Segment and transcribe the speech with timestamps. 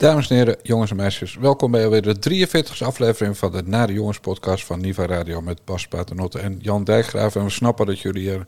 [0.00, 3.92] Dames en heren, jongens en meisjes, welkom bij alweer de 43e aflevering van de Nare
[3.92, 7.36] Jongens podcast van Niva Radio met Bas Paternotte en Jan Dijkgraaf.
[7.36, 8.44] En we snappen dat jullie er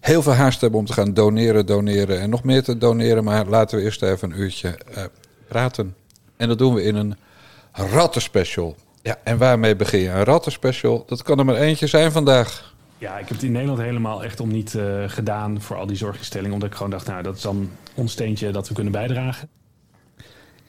[0.00, 3.24] heel veel haast hebben om te gaan doneren, doneren en nog meer te doneren.
[3.24, 5.04] Maar laten we eerst even een uurtje eh,
[5.48, 5.94] praten.
[6.36, 7.16] En dat doen we in een
[7.72, 8.76] rattenspecial.
[9.02, 10.08] Ja, en waarmee begin je?
[10.08, 12.74] Een rattenspecial, dat kan er maar eentje zijn vandaag.
[12.98, 15.96] Ja, ik heb het in Nederland helemaal echt om niet eh, gedaan voor al die
[15.96, 16.54] zorginstellingen.
[16.54, 19.48] Omdat ik gewoon dacht, nou, dat is dan ons steentje dat we kunnen bijdragen.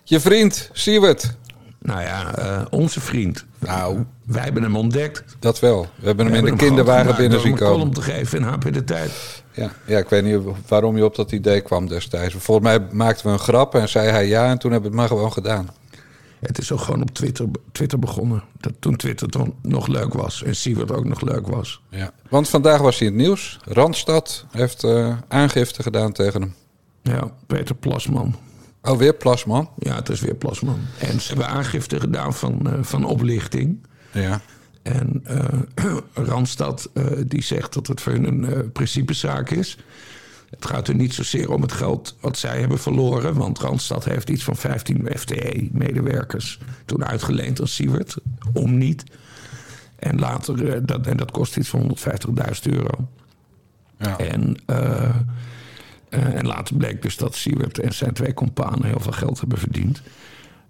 [0.08, 1.36] Je vriend, Siewert.
[1.80, 3.46] Nou ja, eh, onze vriend.
[3.60, 5.24] Nou, Wij hebben hem ontdekt.
[5.40, 5.88] dat wel.
[5.96, 7.68] We hebben hem in de kinderwagen binnen zien komen.
[7.68, 9.12] een column te geven in HP de Tijd.
[9.52, 12.36] Ja, ja, ik weet niet waarom je op dat idee kwam destijds.
[12.38, 15.08] Volgens mij maakten we een grap en zei hij ja en toen hebben we het
[15.10, 15.70] maar gewoon gedaan.
[16.40, 18.44] Het is ook gewoon op Twitter, Twitter begonnen.
[18.60, 20.44] Dat toen Twitter dan nog leuk was.
[20.44, 21.82] En Siewert ook nog leuk was.
[21.90, 22.12] Ja.
[22.30, 23.60] Want vandaag was hij in het nieuws.
[23.64, 26.56] Randstad heeft eh, aangifte gedaan tegen hem.
[27.02, 28.36] Ja, Peter Plasman.
[28.86, 29.70] Oh, weer Plasman.
[29.78, 30.80] Ja, het is weer Plasman.
[31.00, 33.86] En ze hebben aangifte gedaan van, eh, van oplichting.
[34.12, 34.42] Ja.
[34.82, 35.96] En eh,
[36.32, 39.78] Randstad eh, die zegt dat het voor hun een principezaak is.
[40.50, 43.36] Het gaat er niet zozeer om het geld wat zij hebben verloren.
[43.36, 48.18] Want Randstad heeft iets van 15 FTE-medewerkers toen uitgeleend aan Siewert.
[48.54, 49.04] Om niet.
[49.96, 53.08] En later, dat, en dat kost iets van 150.000 euro.
[53.98, 54.18] ja.
[54.18, 54.58] En,
[56.16, 60.02] en later bleek dus dat Siewert en zijn twee companen heel veel geld hebben verdiend.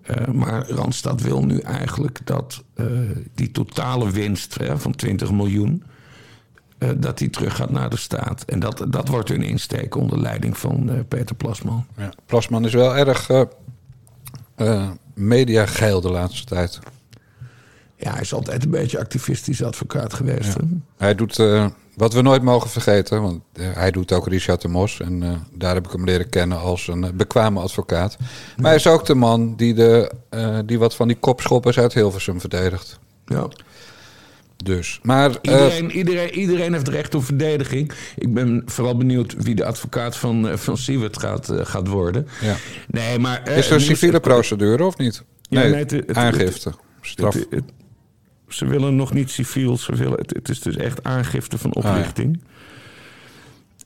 [0.01, 2.85] Eh, maar Randstad wil nu eigenlijk dat eh,
[3.35, 5.83] die totale winst hè, van 20 miljoen...
[6.77, 8.43] eh, dat die terug gaat naar de staat.
[8.45, 11.85] En dat, dat wordt hun insteek onder leiding van eh, Peter Plasman.
[11.97, 12.09] ja.
[12.25, 13.41] Plasman is wel erg eh
[14.55, 16.79] eh, mediageil de laatste tijd.
[17.95, 20.55] Ja, hij is altijd een beetje activistisch advocaat geweest.
[20.97, 24.67] Hij doet eh, wat we nooit mogen vergeten, want eh, hij doet ook Richard de
[24.67, 24.99] Mos.
[24.99, 28.17] En eh, daar heb ik hem leren kennen als een eh, bekwame advocaat.
[28.57, 31.93] Maar hij is ook de man die, de, eh, die wat van die kopschoppers uit
[31.93, 32.99] Hilversum verdedigt.
[33.25, 33.47] Ja.
[34.63, 37.91] Dus, maar Iedereen, iedereen, iedereen heeft recht op verdediging.
[38.15, 42.27] Ik ben vooral benieuwd wie de advocaat van, van Siewert gaat, gaat worden.
[42.41, 42.55] ja.
[42.87, 43.49] Nee, maar...
[43.49, 45.23] is er een civiele procedure of niet?
[45.41, 46.71] Ja, Nee, nee, het- het- aangifte.
[47.01, 47.33] Straf.
[47.33, 47.63] Het- het-
[48.47, 49.77] ze willen nog niet civiel.
[49.77, 51.89] Ze willen, het, het is dus echt aangifte van Ah, ja.
[51.89, 52.41] oplichting.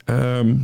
[0.05, 0.55] Ehm,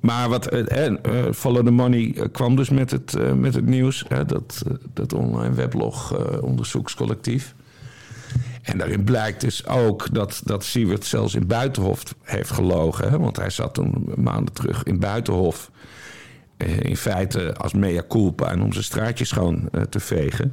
[0.00, 0.94] maar wat eh, eh,
[1.32, 4.04] Follow the Money eh, kwam dus met het, eh, met het nieuws.
[4.08, 4.62] Hè, dat,
[4.92, 7.54] dat online weblog onderzoekscollectief.
[8.62, 13.10] En daarin blijkt dus ook dat, dat Siewert zelfs in Buitenhof heeft gelogen.
[13.10, 15.70] Hè, want hij zat toen maanden terug in Buitenhof.
[16.82, 20.52] in feite als mea culpa en om zijn straatje schoon te vegen.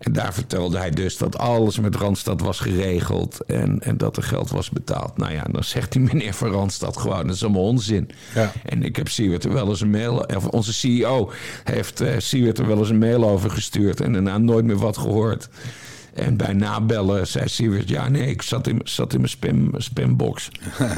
[0.00, 4.22] En daar vertelde hij dus dat alles met Randstad was geregeld en, en dat er
[4.22, 5.16] geld was betaald.
[5.16, 8.10] Nou ja, dan zegt die meneer van Randstad gewoon, dat is allemaal onzin.
[8.34, 8.52] Ja.
[8.64, 11.32] En ik heb Siewert er wel eens een mail, of onze CEO
[11.64, 15.48] heeft Siewert er wel eens een mail over gestuurd en daarna nooit meer wat gehoord.
[16.14, 20.50] En bij nabellen zei Siewert, ja nee, ik zat in, zat in mijn spam, spambox.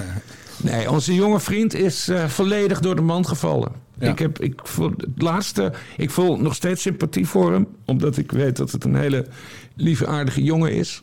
[0.63, 3.73] Nee, onze jonge vriend is eh, volledig door de mand gevallen.
[4.03, 4.09] Ja.
[4.11, 8.33] Ik, heb, ik voel het laatste, ik voel nog steeds sympathie voor hem, omdat ik
[8.33, 9.27] weet dat het een hele
[9.77, 11.03] lieve, aardige jongen is.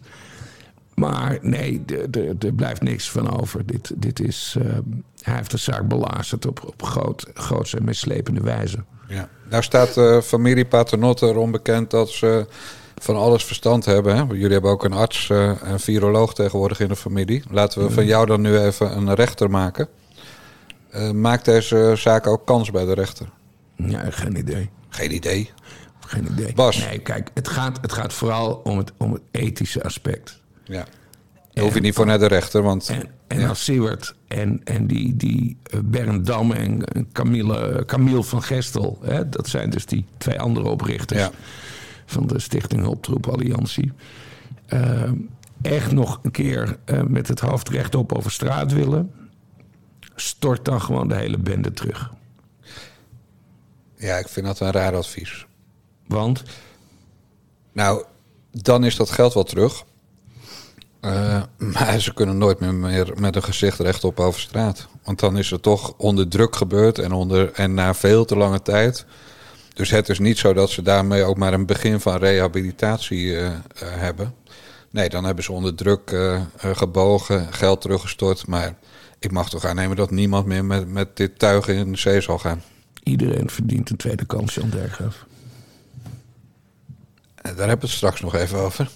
[0.95, 3.65] Maar nee, er- blijft niks van over.
[3.65, 4.65] Dit, dit is, eh,
[5.21, 8.77] hij heeft de zaak belazerd op, op groot, grootse en meeslepende wijze.
[9.07, 9.29] Ja.
[9.49, 12.45] Nou staat de familie Paternotte erom bekend dat ze
[12.97, 14.15] van alles verstand hebben.
[14.15, 14.21] Hè?
[14.21, 17.43] Jullie hebben ook een arts eh, en viroloog tegenwoordig in de familie.
[17.49, 19.87] Laten we van jou dan nu even een rechter maken.
[20.89, 23.29] Eh, maakt deze zaak ook kans bij de rechter?
[23.75, 24.69] Ja, geen idee.
[24.89, 25.51] Geen idee.
[25.99, 26.53] Geen idee.
[26.53, 26.77] Bas.
[26.77, 30.41] Nee, kijk, het gaat, het gaat vooral om het, om het ethische aspect.
[30.63, 30.85] Ja.
[31.53, 33.47] Dan hoef je niet voor naar de rechter, want En, en Ja.
[33.47, 38.99] als Siewert en, en die, die eh, Bernd Dam en Camille, Camille van Gestel...
[39.03, 41.31] Hè, dat zijn dus die twee andere oprichters Ja.
[42.05, 43.91] van de Stichting Hulptroep Alliantie...
[44.65, 45.11] eh,
[45.61, 49.11] echt nog een keer eh, met het hoofd rechtop over straat willen...
[50.19, 52.11] stort dan gewoon de hele bende terug.
[53.95, 55.45] ja, ik vind dat een raar advies.
[56.07, 56.43] Want
[57.71, 58.03] Nou,
[58.51, 59.83] dan is dat geld wel terug.
[60.99, 64.87] Eh, maar ze kunnen nooit meer, meer met een gezicht rechtop over straat.
[65.03, 68.61] Want dan is het toch onder druk gebeurd en, onder, en na veel te lange
[68.61, 69.05] tijd.
[69.73, 73.45] Dus het is niet zo dat ze daarmee ook maar een begin van rehabilitatie eh,
[73.45, 74.35] eh, hebben.
[74.91, 76.15] Nee, dan hebben ze onder druk
[76.57, 78.47] gebogen, geld teruggestort.
[78.47, 78.75] Maar
[79.19, 82.37] ik mag toch aannemen dat niemand meer met, met dit tuig in de zee zal
[82.39, 82.63] gaan.
[83.03, 85.25] iedereen verdient een tweede kans, Jan Dergraaf.
[87.35, 88.89] Eh, Daar hebben we het straks nog even over.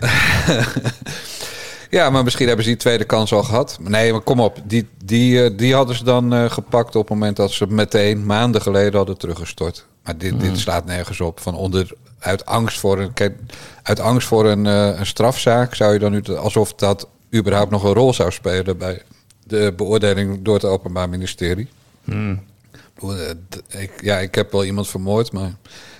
[1.90, 3.78] Ja, maar misschien hebben ze die tweede kans al gehad.
[3.80, 4.58] Nee, maar kom op.
[4.64, 8.26] Die, die, eh, die hadden ze dan eh, gepakt op het moment dat ze meteen
[8.26, 9.86] maanden geleden hadden teruggestort.
[10.04, 11.40] Maar dit, dit slaat nergens op.
[11.40, 13.12] Van onder, uit angst voor een,
[13.82, 17.92] uit angst voor een, een strafzaak zou je dan nu alsof dat überhaupt nog een
[17.92, 19.02] rol zou spelen bij
[19.44, 21.68] de beoordeling door het Openbaar Ministerie.
[22.94, 25.52] Bedoel, eh, Ik, ja, ik heb wel iemand vermoord, maar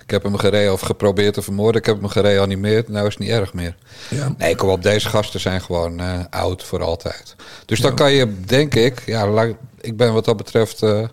[0.05, 1.81] ik heb hem gere of geprobeerd te vermoorden.
[1.81, 2.89] Ik heb hem gereanimeerd.
[2.89, 3.77] Nou is het niet erg meer.
[4.11, 4.35] Ja.
[4.39, 4.83] Nee, kom op.
[4.83, 7.37] Deze gasten zijn gewoon eh, oud voor altijd.
[7.67, 9.03] Dus dan kan je, denk ik...
[9.07, 9.47] Ja,
[9.81, 11.09] ik ben wat dat betreft eh,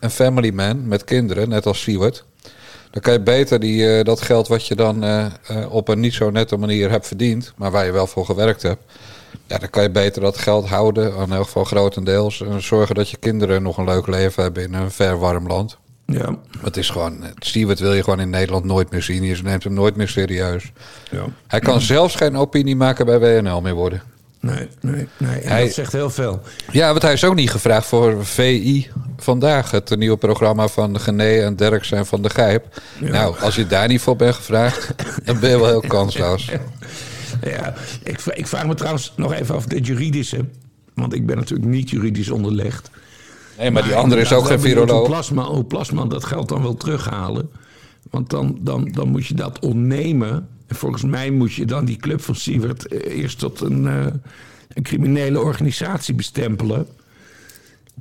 [0.00, 2.24] een, family man met kinderen, net als Siewert.
[2.90, 5.04] Dan kan je beter die, dat geld wat je dan
[5.68, 7.52] op een niet zo nette manier hebt verdiend...
[7.56, 8.82] maar waar je wel voor gewerkt hebt...
[9.48, 12.42] Ja, dan kan je beter dat geld houden, in elk geval grotendeels.
[12.42, 15.78] En zorgen dat je kinderen nog een leuk leven hebben in een ver warm land.
[16.06, 16.36] Ja.
[16.60, 19.22] Het is gewoon, Siewert wil je gewoon in Nederland nooit meer zien.
[19.22, 20.72] Je neemt hem nooit meer serieus.
[21.10, 21.24] ja.
[21.46, 24.02] Hij kan zelfs geen opinie maken bij WNL meer worden.
[24.40, 25.38] Nee, nee, nee.
[25.40, 26.40] En Hij- dat zegt heel veel.
[26.72, 29.70] Ja, want hij is ook niet gevraagd voor VI vandaag.
[29.70, 32.80] Het nieuwe programma van Gené en Derks en Van de Gijp.
[32.98, 34.94] Nou, als je daar niet voor bent gevraagd,
[35.24, 36.50] dan ben je wel heel kansloos.
[37.50, 40.44] Ja, ik, ik vraag me trouwens nog even af dit juridische.
[40.94, 42.90] Want ik ben natuurlijk niet juridisch onderlegd.
[43.58, 44.98] Nee, maar die andere is ook geen viroloog.
[44.98, 47.50] Hoe Plasma, hoe Plasma dat geld dan wil terughalen.
[48.10, 50.48] Want dan, dan, dan moet je dat ontnemen.
[50.66, 54.06] En volgens mij moet je dan die club van Siewert eh, eerst tot een, eh,
[54.68, 56.86] een criminele organisatie bestempelen.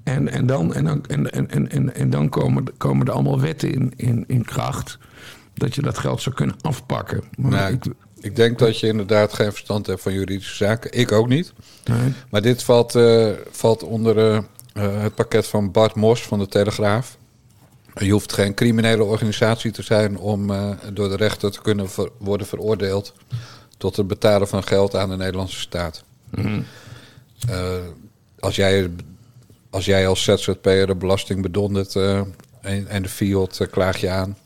[0.03, 3.39] En, en dan, en dan, en, en, en, en, dan komen, er- komen er allemaal
[3.39, 4.97] wetten in, in, in kracht.
[5.53, 7.23] Dat je dat geld zou kunnen afpakken.
[7.37, 7.83] Maar Nou, ik,
[8.19, 10.91] ik denk dat je inderdaad geen verstand hebt van juridische zaken.
[10.91, 11.53] Ik ook niet.
[11.83, 12.13] nee.
[12.29, 14.37] Maar dit valt, eh, valt onder eh,
[14.73, 17.17] eh, het pakket van Bart Mos van de Telegraaf.
[17.95, 20.47] Je hoeft geen criminele organisatie te zijn om
[20.93, 23.13] door de rechter te kunnen ver- worden veroordeeld
[23.77, 26.03] tot het betalen van geld aan de Nederlandse staat.
[27.49, 27.77] Eh,
[28.39, 28.89] als, jij,
[29.69, 32.35] als jij als ZZP'er de belasting bedondert en,
[32.87, 34.37] en de eh, klaag je aan,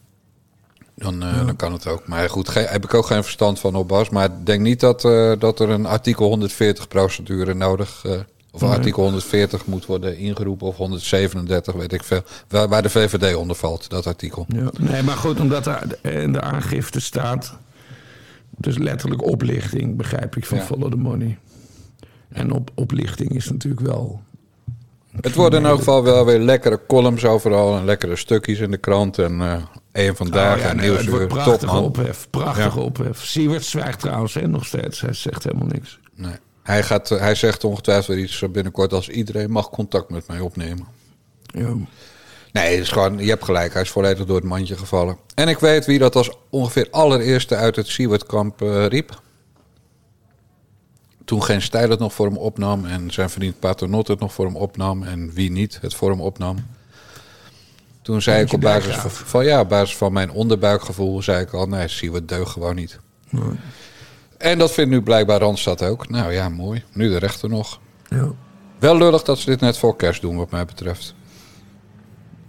[1.01, 2.07] dan, eh, dan kan het ook.
[2.07, 4.09] Maar goed, heb ik ook geen verstand van op Bas.
[4.09, 8.01] Maar ik denk niet dat, eh, dat er een artikel 140 procedure nodig...
[8.06, 8.12] eh,
[8.51, 12.24] of artikel 140 moet worden ingeroepen of 137, weet ik veel.
[12.48, 14.45] Waar, waar de VVD onder valt, dat artikel.
[14.48, 17.57] Ja, nee, maar goed, omdat er in de aangifte staat.
[18.57, 20.63] Dus letterlijk oplichting, begrijp ik van Ja.
[20.63, 21.38] Follow the Money.
[22.30, 24.21] En op, oplichting is natuurlijk wel.
[25.21, 28.77] Het worden in elk geval wel weer lekkere columns overal en lekkere stukjes in de
[28.77, 29.18] krant.
[29.18, 29.42] En
[29.92, 31.12] één vandaag Oh ja, en nee, het Nieuwsuur.
[31.12, 31.84] wordt Top prachtige man.
[31.84, 32.28] ophef.
[32.30, 32.86] Prachtige Ja.
[32.86, 33.26] ophef.
[33.26, 35.02] Siewert zwijgt trouwens hè, nog steeds.
[35.02, 36.00] Hij zegt helemaal niks.
[36.16, 36.36] Nee.
[36.64, 40.40] Hij, gaat, eh, hij zegt ongetwijfeld weer iets binnenkort als iedereen mag contact met mij
[40.40, 40.86] opnemen.
[41.46, 41.74] Ja.
[42.52, 43.74] Nee, het is gewoon, je hebt gelijk.
[43.74, 45.18] Hij is volledig door het mandje gevallen.
[45.36, 49.22] En ik weet wie dat als ongeveer allereerste uit het Siewert-kamp eh, riep.
[51.26, 54.46] Toen geen stijl het nog voor hem opnam en zijn vriend Paternot het nog voor
[54.46, 56.56] hem opnam en wie niet het voor hem opnam.
[58.12, 61.54] Toen zei ik op basis van, van ja, op basis van mijn onderbuikgevoel zei ik
[61.54, 63.00] al, nee, Siewert deugt gewoon niet.
[63.30, 63.44] Nee.
[64.38, 66.10] En dat vindt nu blijkbaar Randstad ook.
[66.10, 66.84] Nou ja, mooi.
[66.94, 67.80] Nu de rechter nog.
[68.10, 68.31] Ja.
[68.80, 71.16] Wel lullig dat ze dit net voor kerst doen, wat mij betreft.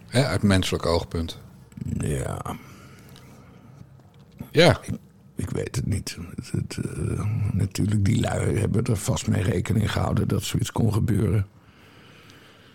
[0.07, 1.39] Hè, uit menselijk oogpunt.
[1.99, 2.57] ja,
[4.51, 4.81] Ja,
[5.37, 6.17] ik weet het niet.
[6.37, 10.93] Het, het, eh, natuurlijk, die lui hebben er vast mee rekening gehouden dat zoiets kon
[10.93, 11.47] gebeuren.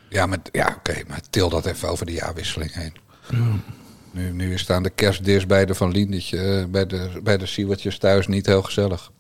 [0.10, 2.94] Ja, maar, ja oké, maar til dat even over de jaarwisseling heen.
[4.12, 7.98] Nu, nu staan de kerstdis bij de Van Liendetje, eh, bij de, bij de Siewertjes
[7.98, 9.12] thuis niet heel gezellig.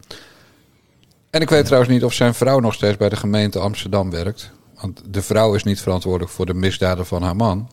[1.29, 4.51] En ik weet trouwens niet of zijn vrouw nog steeds bij de gemeente Amsterdam werkt.
[4.81, 7.69] Want de vrouw is niet verantwoordelijk voor de misdaden van haar man.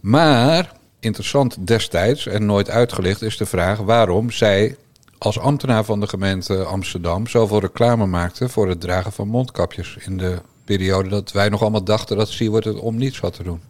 [0.00, 4.76] Maar interessant destijds en nooit uitgelicht is de vraag waarom zij
[5.18, 10.16] als ambtenaar van de gemeente Amsterdam zoveel reclame maakte voor het dragen van mondkapjes in
[10.16, 13.60] de periode dat wij nog allemaal dachten dat Siewert het om niets had te doen.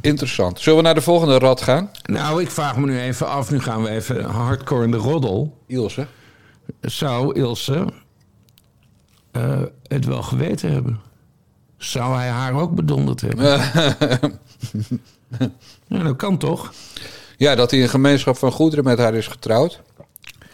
[0.00, 0.60] Interessant.
[0.60, 1.90] Zullen we naar de volgende rad gaan?
[2.02, 3.50] Nou, ik vraag me nu even af.
[3.50, 5.56] Nu gaan we even hardcore in de roddel.
[5.66, 6.06] Ilse.
[6.80, 7.86] Zou Ilse
[9.30, 11.00] eh, het wel geweten hebben?
[11.76, 13.46] Zou hij haar ook bedonderd hebben?
[15.86, 16.72] ja, dat kan toch?
[17.36, 19.80] Ja, dat hij een gemeenschap van goederen met haar is getrouwd.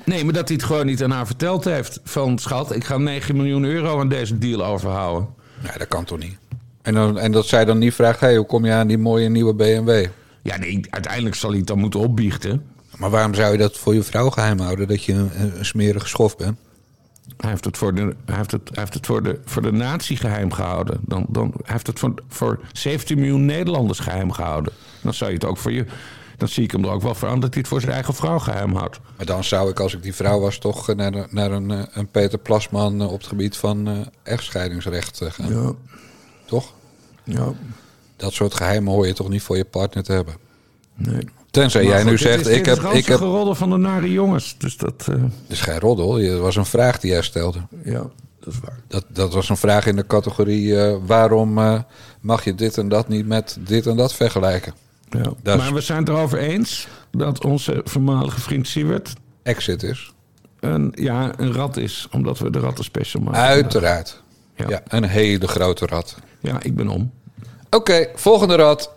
[0.04, 2.00] Nee, maar dat hij het gewoon niet aan haar verteld heeft.
[2.04, 5.28] Van, schat, ik ga 9 miljoen euro aan deze deal overhouden.
[5.62, 6.36] Nee, dat kan toch niet?
[6.82, 9.28] En, dan, en dat zij dan niet vraagt, hey, hoe kom je aan die mooie
[9.28, 10.06] nieuwe BMW?
[10.42, 12.64] Ja, nee, uiteindelijk zal hij het dan moeten opbiechten.
[12.96, 16.08] Maar waarom zou je dat voor je vrouw geheim houden, dat je een, een smerige
[16.08, 16.58] schof bent?
[17.36, 19.72] Hij heeft het voor de, hij heeft het, hij heeft het voor de, voor de
[19.72, 21.00] natie geheim gehouden.
[21.00, 24.72] Dan, dan, hij heeft het voor, voor 17 miljoen Nederlanders geheim gehouden.
[25.00, 25.84] Dan zou je het ook voor je,
[26.36, 28.14] dan zie ik hem er ook wel voor aan dat hij het voor zijn eigen
[28.14, 29.00] vrouw geheim houdt.
[29.16, 31.70] Maar dan zou ik, als ik die vrouw was, toch eh, naar, de- naar een,
[31.70, 35.54] eh, een Peter Plasman eh, op het gebied van eh, echtscheidingsrecht gaan.
[35.62, 35.72] Ja,
[36.46, 36.72] Toch?
[37.24, 37.52] ja.
[38.16, 40.34] Dat soort geheimen hoor je toch niet voor je partner te hebben.
[40.94, 41.28] Nee.
[41.50, 42.78] Tenzij Maar jij goed, nu zegt, is, ik heb...
[42.82, 44.54] Ik heb geroddel van de nare jongens.
[44.58, 47.58] Dus dat, het is geen roddel, het was een vraag die jij stelde.
[47.84, 48.06] ja,
[48.40, 48.80] dat is waar.
[48.88, 50.74] Dat, dat was een vraag in de categorie...
[51.06, 51.54] waarom
[52.20, 54.74] mag je dit en dat niet met dit en dat vergelijken?
[55.10, 55.22] Ja.
[55.42, 60.12] Dat is- Maar we zijn het erover eens dat onze voormalige vriend Siewert Exit is.
[60.60, 62.08] een, ja, een rat is.
[62.10, 63.40] Omdat we de ratten special maken.
[63.40, 64.22] Uiteraard.
[64.56, 64.64] Ja.
[64.68, 64.82] Ja.
[64.88, 66.16] een hele grote rat.
[66.40, 67.10] Ja, ik ben om.
[67.70, 68.92] Oké, volgende rat.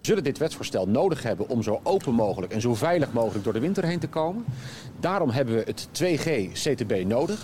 [0.00, 3.60] zullen dit wetsvoorstel nodig hebben om zo open mogelijk en zo veilig mogelijk door de
[3.60, 4.44] winter heen te komen.
[5.00, 7.40] Daarom hebben we het 2G CTB nodig.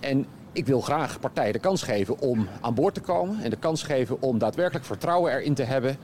[0.00, 3.56] En ik wil graag partijen de kans geven om aan boord te komen en de
[3.56, 5.96] kans geven om daadwerkelijk vertrouwen erin te hebben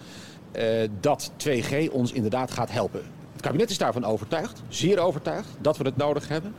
[1.00, 3.03] dat 2G ons inderdaad gaat helpen.
[3.33, 6.55] Het kabinet is daarvan overtuigd, zeer overtuigd, dat we het nodig hebben.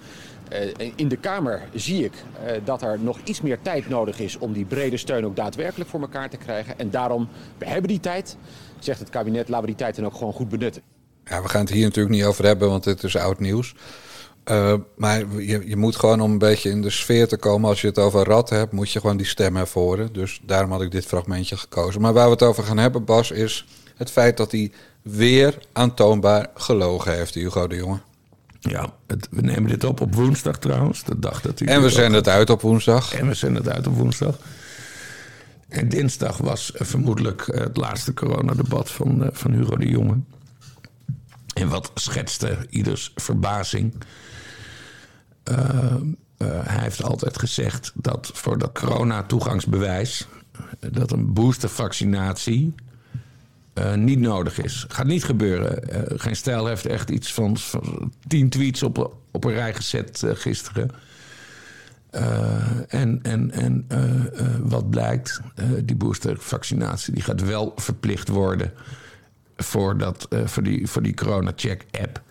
[0.50, 4.38] Eh, in de Kamer zie ik eh, dat er nog iets meer tijd nodig is
[4.38, 6.80] om die brede steun ook daadwerkelijk voor elkaar te krijgen.
[6.80, 8.38] En daarom, we hebben die tijd,
[8.80, 10.82] zegt het kabinet, laten we die tijd dan ook gewoon goed benutten.
[11.24, 13.76] Ja, we gaan het hier natuurlijk niet over hebben, want het is oud nieuws.
[14.48, 17.70] Eh, maar je, je moet gewoon om een beetje in de sfeer te komen.
[17.70, 20.14] Als je het over rat hebt, moet je gewoon die stem even horen.
[20.14, 22.02] Dus daarom had ik dit fragmentje gekozen.
[22.02, 26.48] Maar waar we het over gaan hebben, Bas, is het feit dat hij weer aantoonbaar
[26.56, 28.00] gelogen heeft, Hugo de Jonge.
[28.60, 31.04] Ja, het, we nemen dit op op woensdag trouwens.
[31.04, 33.14] De dag dat En we zenden het uit op woensdag.
[33.14, 34.38] En we zenden het uit op woensdag.
[35.68, 40.18] En dinsdag was eh, vermoedelijk eh, het laatste coronadebat van, van Hugo de Jonge.
[41.54, 43.94] En wat schetste ieders verbazing.
[45.48, 45.96] Eh,
[46.38, 50.28] eh, hij heeft altijd gezegd dat voor dat corona-toegangsbewijs...
[50.80, 52.76] eh, dat een boostervaccinatie
[53.74, 54.86] eh, niet nodig is.
[54.88, 55.84] Gaat niet gebeuren.
[56.20, 60.92] Geen Stijl heeft echt iets van, van tien tweets op, op een rij gezet gisteren...
[62.88, 63.88] En en, en
[64.62, 65.42] wat blijkt,
[65.84, 68.74] die boostervaccinatie die gaat wel verplicht worden
[69.58, 72.22] voor, dat, voor die, voor die corona-check-app.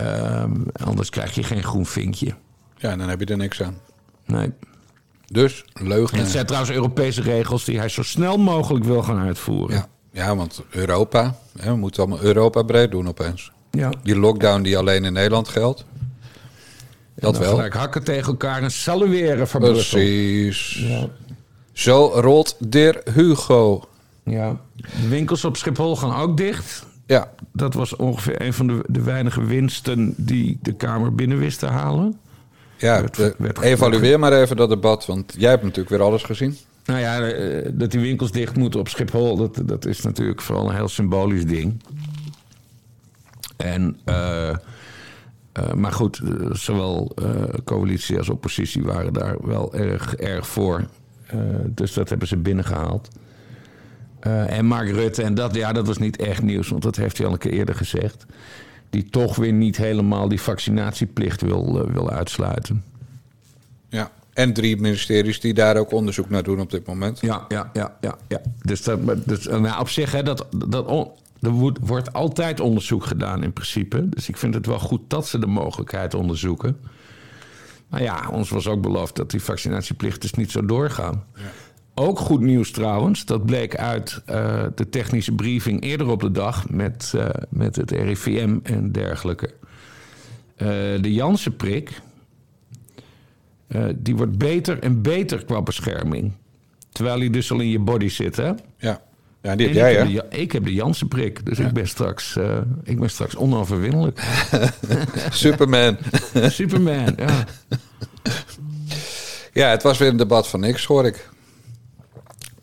[0.00, 2.34] Ehm, anders krijg je geen groen vinkje.
[2.76, 3.78] Ja, dan heb je er niks aan.
[4.26, 4.52] Nee.
[5.26, 6.18] Dus, leugen.
[6.18, 9.76] Het zijn trouwens Europese regels die hij zo snel mogelijk wil gaan uitvoeren.
[9.76, 13.52] Ja, ja, want Europa, hè, we moeten allemaal Europa breed doen opeens.
[13.70, 13.90] Ja.
[14.02, 15.84] Die lockdown die alleen in Nederland geldt.
[17.14, 17.50] Dat wel.
[17.54, 19.60] gelijk hakken tegen elkaar en salueren van.
[19.60, 20.74] Precies.
[20.74, 21.08] Ja.
[21.72, 23.88] Zo rolt der Hugo.
[24.24, 24.60] ja.
[24.74, 26.86] De winkels op Schiphol gaan ook dicht.
[27.10, 31.58] Ja, Dat was ongeveer een van de, de weinige winsten die de Kamer binnen wist
[31.58, 32.18] te halen.
[32.76, 33.04] ja
[33.38, 36.56] Werd- evalueer maar even dat debat, want jij hebt natuurlijk weer alles gezien.
[36.84, 40.68] Nou ja, eh, dat die winkels dicht moeten op Schiphol, dat, dat is natuurlijk vooral
[40.68, 41.82] een heel symbolisch ding.
[43.56, 44.56] En, eh, eh,
[45.74, 46.20] maar goed,
[46.52, 47.14] zowel
[47.64, 50.86] coalitie als oppositie waren daar wel erg, erg voor.
[51.66, 53.08] Dus dat hebben ze binnengehaald.
[54.20, 57.16] Eh, en Mark Rutte, en dat, ja, dat was niet echt nieuws, want dat heeft
[57.18, 58.26] hij al een keer eerder gezegd.
[58.90, 62.84] Die toch weer niet helemaal die vaccinatieplicht wil, eh, wil uitsluiten.
[63.88, 64.10] Ja.
[64.32, 67.20] En drie ministeries die daar ook onderzoek naar doen op dit moment.
[67.20, 68.16] Ja, ja, ja, ja.
[68.28, 68.40] ja.
[68.62, 71.10] Dus, dat, dus nou, op zich, hè, dat, dat, on-
[71.40, 71.50] er
[71.80, 74.08] wordt, altijd onderzoek gedaan in principe.
[74.08, 76.76] Dus ik vind het wel goed dat ze de mogelijkheid onderzoeken.
[77.88, 81.24] Maar ja, ons was ook beloofd dat die vaccinatieplicht dus niet zou doorgaan.
[82.00, 86.70] Ook goed nieuws trouwens, dat bleek uit eh, de technische briefing eerder op de dag
[86.70, 89.50] met, eh, met het RIVM en dergelijke.
[90.56, 90.68] Eh,
[91.00, 92.00] de Janssen-prik,
[93.96, 96.32] die wordt beter en beter qua bescherming.
[96.92, 98.52] Terwijl hij dus al in je body zit, hè?
[98.76, 99.02] Ja,
[99.42, 100.02] ja die heb jij, ik, hè?
[100.02, 102.38] heb de, Ja- ik heb de Janssen-prik, dus ik, ben straks,
[102.84, 104.20] ik ben straks onoverwinnelijk.
[105.30, 105.96] Superman.
[106.58, 107.44] Superman, ja.
[109.52, 111.28] Ja, het was weer een debat van niks, hoor ik.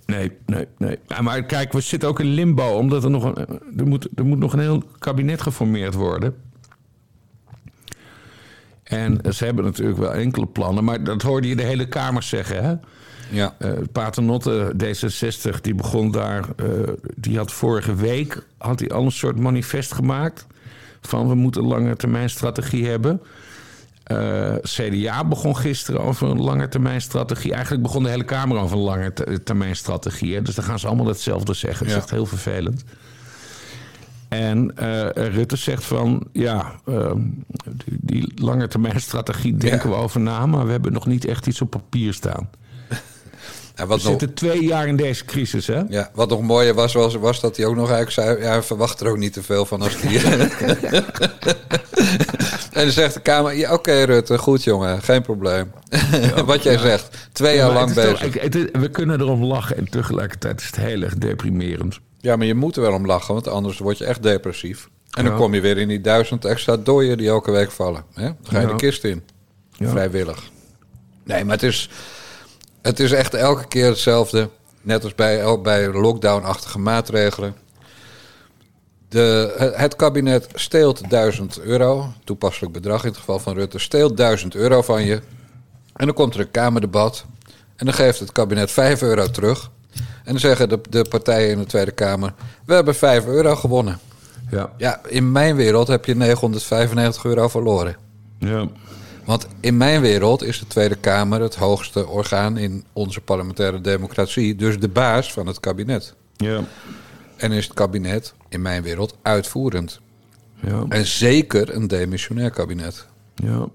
[0.08, 0.98] Nee, nee, nee.
[1.08, 4.26] Ja, maar kijk, we zitten ook in limbo, omdat er nog een, er moet, er
[4.26, 6.36] moet nog een heel kabinet geformeerd worden.
[8.84, 12.64] En ze hebben natuurlijk wel enkele plannen, maar dat hoorde je de hele Kamer zeggen,
[12.64, 12.74] hè?
[13.32, 13.56] Ja.
[13.58, 16.46] Eh Paternotte, D66, die begon daar.
[16.56, 16.66] eh,
[17.16, 20.48] die had vorige week had hij al een soort manifest gemaakt.
[21.02, 23.22] Van we moeten een lange termijn strategie hebben.
[24.08, 27.54] Eh, CDA begon gisteren over een lange termijn strategie.
[27.54, 30.36] Eigenlijk begon de hele Kamer over een lange te- termijn strategie.
[30.36, 30.42] hè.
[30.42, 31.80] Dus dan gaan ze allemaal hetzelfde zeggen.
[31.80, 32.00] Dat is Ja.
[32.00, 32.84] echt heel vervelend.
[34.30, 37.22] En eh, Rutte zegt van ja, ehm,
[37.86, 39.96] die, die lange termijn strategie denken Ja.
[39.96, 42.50] we over na, maar we hebben nog niet echt iets op papier staan.
[43.78, 45.82] Ja, wat We nog, zitten twee jaar in deze crisis, hè?
[45.90, 48.42] ja, wat nog mooier was, was, was dat hij ook nog eigenlijk zei...
[48.54, 50.22] Ja, verwacht er ook niet te veel van als hij...
[52.72, 53.56] en dan zegt de Kamer...
[53.56, 55.72] Ja, oké Rutte, goed jongen, geen probleem.
[56.46, 58.22] wat jij zegt, twee jaar lang toch- bezig.
[58.24, 62.00] ik- het is- we kunnen erom lachen en tegelijkertijd is het heel erg deprimerend.
[62.20, 64.90] Ja, maar je moet er wel om lachen, want anders word je echt depressief.
[65.12, 68.04] En dan kom je weer in die duizend extra dooien die elke week vallen.
[68.14, 68.24] Hè?
[68.24, 69.24] Dan ga je de kist in.
[69.82, 70.44] Vrijwillig.
[71.24, 71.90] Nee, maar het is,
[72.88, 74.50] het is echt elke keer hetzelfde.
[74.82, 77.56] Net als bij, bij lockdown-achtige maatregelen.
[79.10, 82.14] De, het- het kabinet steelt 1000 euro.
[82.24, 83.80] Toepasselijk bedrag in het geval van Rutte.
[83.80, 85.16] Steelt 1000 euro van je.
[85.96, 87.26] En dan komt er een Kamerdebat.
[87.76, 89.72] En dan geeft het kabinet 5 euro terug.
[89.96, 92.34] En dan zeggen de, de partijen in de Tweede Kamer...
[92.66, 94.00] we hebben 5 euro gewonnen.
[94.52, 94.70] Ja.
[94.78, 97.96] Ja, in mijn wereld heb je 995 euro verloren.
[98.40, 98.68] ja.
[99.28, 104.56] Want in mijn wereld is de Tweede Kamer het hoogste orgaan in onze parlementaire democratie.
[104.56, 106.16] Dus de baas van het kabinet.
[106.36, 106.64] Ja.
[107.36, 110.02] En is het kabinet, in mijn wereld, uitvoerend.
[110.62, 110.86] Ja.
[110.90, 113.08] En zeker een demissionair kabinet.
[113.36, 113.68] Ja.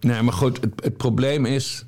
[0.00, 1.84] Nee, maar goed, het, het probleem is...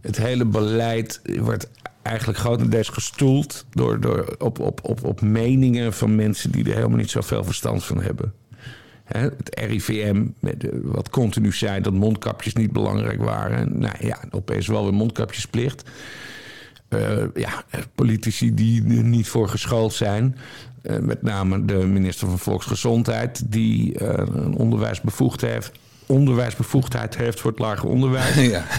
[0.00, 1.68] het hele beleid wordt
[2.02, 3.64] eigenlijk grotendeels gestoeld...
[3.70, 7.84] Door, door, op, op, op, op meningen van mensen die er helemaal niet zoveel verstand
[7.84, 8.32] van hebben.
[9.06, 13.78] Hè, het RIVM, eh, wat continu zei dat mondkapjes niet belangrijk waren.
[13.78, 15.90] Nou ja, opeens wel weer mondkapjesplicht.
[16.88, 20.36] Eh, ja, politici die er niet voor geschoold zijn.
[20.82, 25.72] Eh, met name de minister van Volksgezondheid, die eh, een onderwijsbevoegdheid heeft,
[26.06, 28.34] onderwijsbevoegdheid heeft voor het lager onderwijs.
[28.56, 28.64] ja.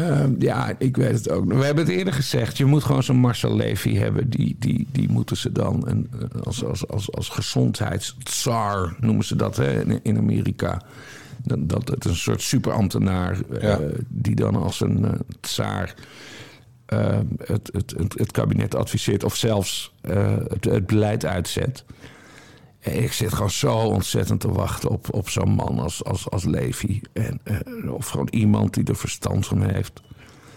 [0.00, 1.52] Eh, ja, ik weet het ook.
[1.52, 2.56] We hebben het eerder gezegd.
[2.56, 4.30] Je moet gewoon zo'n Marcel Levy hebben.
[4.30, 9.36] Die, die, die moeten ze dan een, eh, als, als, als, als gezondheidstsar noemen ze
[9.36, 10.82] dat hè, in, Amerika.
[11.44, 13.76] Dat, dat het een soort superambtenaar eh,
[14.08, 15.94] die dan als een eh, tsaar
[16.86, 21.84] eh, het, het, het, het kabinet adviseert of zelfs het, het beleid uitzet.
[22.80, 27.00] Ik zit gewoon zo ontzettend te wachten op, op zo'n man als, als, als Levi.
[27.12, 30.00] En, eh, of gewoon iemand die er verstand van heeft.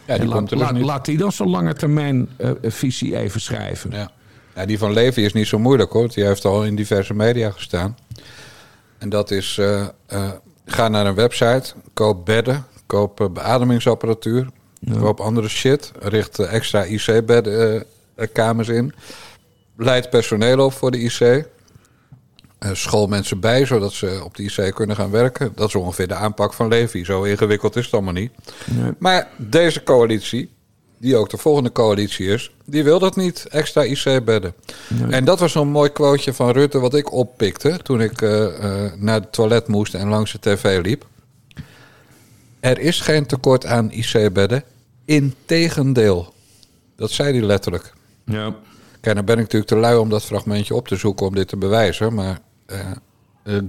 [0.05, 3.91] Ja, die laat, er dus laat, die dan zo'n lange termijn eh, visie even schrijven.
[3.91, 4.11] Ja.
[4.55, 6.09] ja, die van Levy is niet zo moeilijk hoor.
[6.09, 7.97] Die heeft al in diverse media gestaan.
[8.97, 10.31] En dat is, eh, eh,
[10.65, 14.47] ga naar een website, koop bedden, koop eh, beademingsapparatuur,
[14.99, 18.93] koop andere shit, richt eh, extra IC-kamers in,
[19.77, 21.45] leid personeel op voor de IC,
[22.63, 25.51] eh, school mensen bij zodat ze op de IC kunnen gaan werken.
[25.55, 27.03] Dat is ongeveer de aanpak van Levy.
[27.03, 28.31] Zo ingewikkeld is het allemaal niet.
[28.65, 28.91] Nee.
[28.97, 30.49] Maar deze coalitie,
[30.97, 34.53] die ook de volgende coalitie is, die wil dat niet, extra IC-bedden.
[35.09, 38.91] En dat was zo'n mooi quoteje van Rutte wat ik oppikte toen ik eh, eh,
[38.97, 41.05] naar het toilet moest en langs de tv liep.
[42.59, 44.63] Er is geen tekort aan IC-bedden,
[45.05, 46.33] integendeel.
[46.95, 47.93] Dat zei hij letterlijk.
[48.25, 48.55] Ja.
[49.01, 51.47] Kijk, nou ben ik natuurlijk te lui om dat fragmentje op te zoeken om dit
[51.47, 52.13] te bewijzen.
[52.13, 52.39] Maar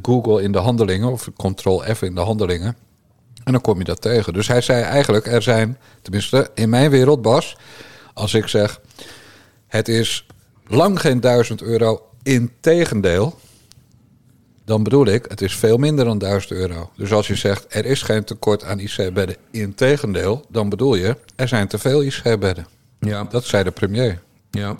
[0.02, 2.76] Google in de handelingen, of Ctrl-F in de handelingen.
[3.44, 4.32] En dan kom je dat tegen.
[4.32, 7.56] Dus hij zei eigenlijk, er zijn, tenminste in mijn wereld, Bas,
[8.14, 8.80] als ik zeg,
[9.66, 10.26] het is
[10.66, 13.38] lang geen duizend euro, integendeel.
[14.64, 16.90] Dan bedoel ik, het is veel minder dan 1000 euro.
[16.96, 21.48] Dus als je zegt, er is geen tekort aan IC-bedden, integendeel, dan bedoel je, er
[21.48, 22.66] zijn te veel IC-bedden.
[23.00, 23.24] Ja.
[23.24, 24.22] Dat zei de premier.
[24.50, 24.76] Ja.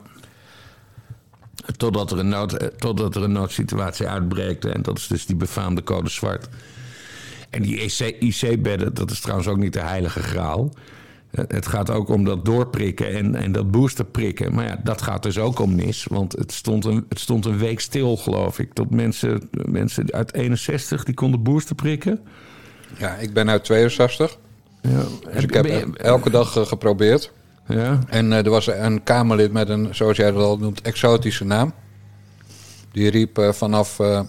[1.77, 4.65] Totdat er, een nood, eh, totdat er een noodsituatie uitbreekt.
[4.65, 6.49] En dat is dus die befaamde code zwart.
[7.51, 7.81] En die
[8.21, 10.73] IC-bedden, dat is trouwens ook niet de heilige graal.
[11.31, 14.55] Het gaat ook om dat doorprikken en, en dat boosterprikken.
[14.55, 16.05] Maar ja, dat gaat dus ook om mis.
[16.05, 18.73] Want het stond een, het stond een week stil, geloof ik.
[18.73, 22.21] Tot mensen, mensen uit 61 die konden booster prikken.
[22.99, 24.39] Ja, ik ben uit 62.
[24.83, 25.05] Ja.
[25.33, 27.33] Dus ik heb elke dag eh, geprobeerd.
[27.67, 31.45] Ja, En eh, er was een Kamerlid met een, zoals jij dat al noemt, exotische
[31.45, 31.73] naam.
[32.93, 34.21] Die riep eh, vanaf, eh,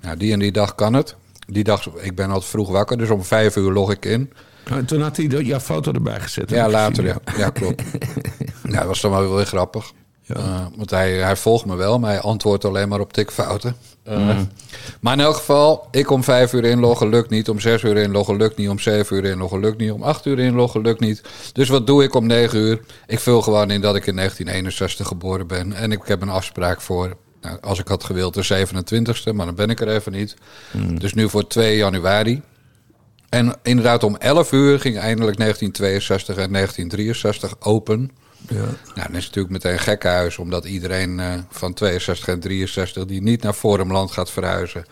[0.00, 1.16] nou, die en die dag kan het.
[1.46, 4.32] Die dag, ik ben altijd vroeg wakker, dus om vijf uur log ik in.
[4.64, 6.50] En toen had hij jouw foto erbij gezet.
[6.50, 7.16] Ja, later, ja.
[7.36, 7.82] Ja, klopt.
[8.72, 9.92] ja, dat was dan wel weer grappig.
[10.28, 13.76] Eh, want hij, hij volgt me wel, maar hij antwoordt alleen maar op tikfouten.
[14.02, 14.38] Eh,
[15.00, 17.48] Maar in elk geval, ik om vijf uur inloggen lukt niet.
[17.48, 18.68] Om zes uur inloggen lukt niet.
[18.68, 19.92] Om zeven uur inloggen lukt niet.
[19.92, 21.22] Om acht uur inloggen lukt niet.
[21.52, 22.80] Dus wat doe ik om negen uur?
[23.06, 25.72] Ik vul gewoon in dat ik in 1961 geboren ben.
[25.72, 29.32] En ik heb een afspraak voor, nou, als ik had gewild, de 27e.
[29.34, 30.36] Maar dan ben ik er even niet.
[30.98, 32.42] Dus nu voor 2 januari.
[33.28, 38.10] En inderdaad, om 11 uur ging eindelijk 1962 en 1963 open.
[38.46, 38.54] Ja.
[38.54, 43.22] Nou, dan is het natuurlijk meteen gekkenhuis, omdat iedereen eh, van 62 en 63 die
[43.22, 44.84] niet naar Forumland gaat verhuizen,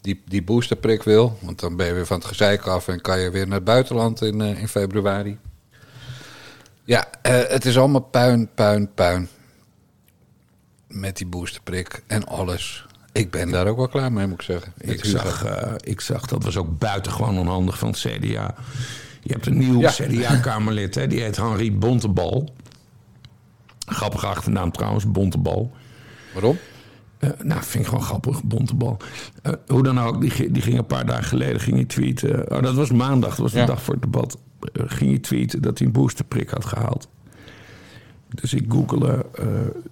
[0.00, 1.38] die, die boosterprik wil.
[1.40, 3.64] Want dan ben je weer van het gezeik af en kan je weer naar het
[3.64, 5.38] buitenland in, eh, in februari.
[6.84, 9.28] Ja, eh, het is allemaal puin, puin, puin.
[10.88, 12.86] Met die boosterprik en alles.
[13.12, 14.72] Ik ben daar ook wel klaar mee, moet ik zeggen.
[14.78, 15.44] Ik zag,
[15.76, 18.54] ik zag, dat was ook buitengewoon onhandig van het CDA.
[19.22, 19.90] Je hebt een nieuw Ja.
[19.90, 22.54] CDA-kamerlid, hè, die heet Henri Bontebal.
[23.86, 25.72] Grappige achternaam trouwens, Bontebal.
[26.32, 26.56] Waarom?
[27.18, 28.96] Eh, nou, vind ik gewoon grappig, Bontebal.
[29.42, 32.50] Eh, hoe dan ook, die, die ging een paar dagen geleden ging hij tweeten.
[32.52, 33.66] Oh, dat was maandag, dat was de Ja.
[33.66, 34.38] dag voor het debat.
[34.72, 37.08] Eh, ging hij tweeten dat hij een boosterprik had gehaald.
[38.28, 39.26] Dus ik googelde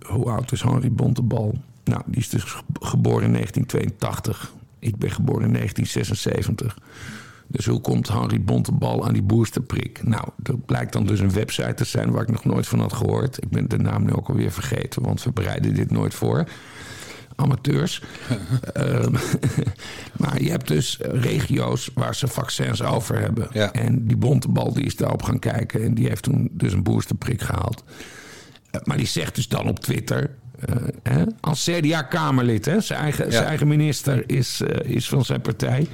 [0.06, 1.54] hoe oud is Henri Bontebal.
[1.84, 4.52] Nou, die is dus ge- geboren in 1982.
[4.78, 6.78] Ik ben geboren in 1976.
[7.52, 10.00] Dus hoe komt Henri Bontebal aan die boosterprik?
[10.04, 12.92] Nou, dat blijkt dan dus een website te zijn waar ik nog nooit van had
[12.92, 13.42] gehoord.
[13.42, 16.44] Ik ben de naam nu ook alweer vergeten, want we bereiden dit nooit voor.
[17.36, 18.02] Amateurs.
[18.72, 19.12] Ehm,
[20.20, 23.48] maar je hebt dus regio's waar ze vaccins over hebben.
[23.52, 23.72] Ja.
[23.72, 27.42] En die Bontebal die is daarop gaan kijken en die heeft toen dus een boosterprik
[27.42, 27.84] gehaald.
[28.70, 30.30] Eh, Maar die zegt dus dan op Twitter.
[30.66, 35.86] eh, hè, als CDA-Kamerlid, zijn, eigen, zijn eigen minister is, eh, is van zijn partij.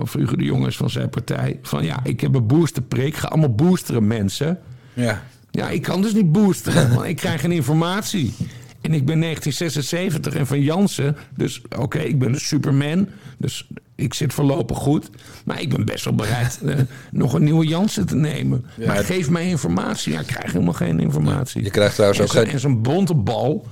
[0.00, 1.58] Of Hugo de Jonge is van zijn partij.
[1.62, 3.16] Van ja, ik heb een boosterprik.
[3.16, 4.58] Ga allemaal boosteren, mensen.
[4.94, 5.22] Ja.
[5.50, 8.34] Ja, ik kan dus niet boosteren, want ik krijg geen informatie.
[8.80, 11.16] En ik ben 1976 en van Jansen.
[11.36, 13.08] Dus oké, ik ben de Superman.
[13.38, 15.10] Dus ik zit voorlopig goed.
[15.44, 16.74] Maar ik ben best wel bereid eh,
[17.10, 18.64] nog een nieuwe Jansen te nemen.
[18.86, 20.12] maar geef mij informatie.
[20.12, 21.62] Ja, ik krijg helemaal geen informatie.
[21.62, 23.66] Je krijgt trouwens en ook geen- En zo'n bonte bal...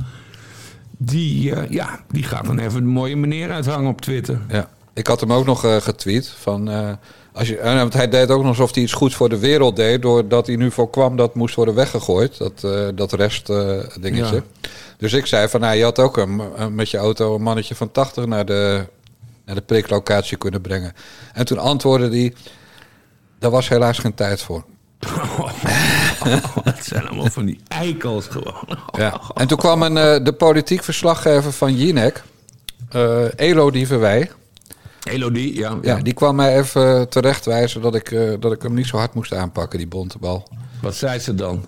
[1.02, 4.38] Die, eh, ja, die gaat dan even een mooie meneer uithangen op Twitter.
[4.48, 6.28] Ja, ik had hem ook nog eh, getweet.
[6.28, 6.90] Van, eh,
[7.32, 9.76] als je, eh, want hij deed ook nog alsof hij iets goeds voor de wereld
[9.76, 10.02] deed.
[10.02, 12.38] Doordat hij nu voorkwam dat moest worden weggegooid.
[12.38, 12.60] Dat,
[12.96, 13.46] dat rest
[14.00, 14.34] dingetje.
[14.34, 14.68] Ja.
[14.98, 16.42] Dus ik zei van, nou, je had ook een,
[16.74, 18.86] met je auto een mannetje van 80 naar de,
[19.44, 20.92] naar de priklocatie kunnen brengen.
[21.32, 22.34] En toen antwoordde hij,
[23.38, 24.64] daar was helaas geen tijd voor.
[26.64, 28.78] Het zijn allemaal van die eikels gewoon.
[28.92, 29.20] Ja.
[29.34, 32.22] En toen kwam een, de politiek verslaggever van Jinek,
[32.88, 34.30] eh Elo Dieverwij.
[35.08, 35.78] Elodie, ja.
[35.82, 39.14] Ja, die kwam mij even terechtwijzen dat ik, eh, dat ik hem niet zo hard
[39.14, 40.48] moest aanpakken, die bontebal.
[40.82, 41.64] Wat zei ze dan?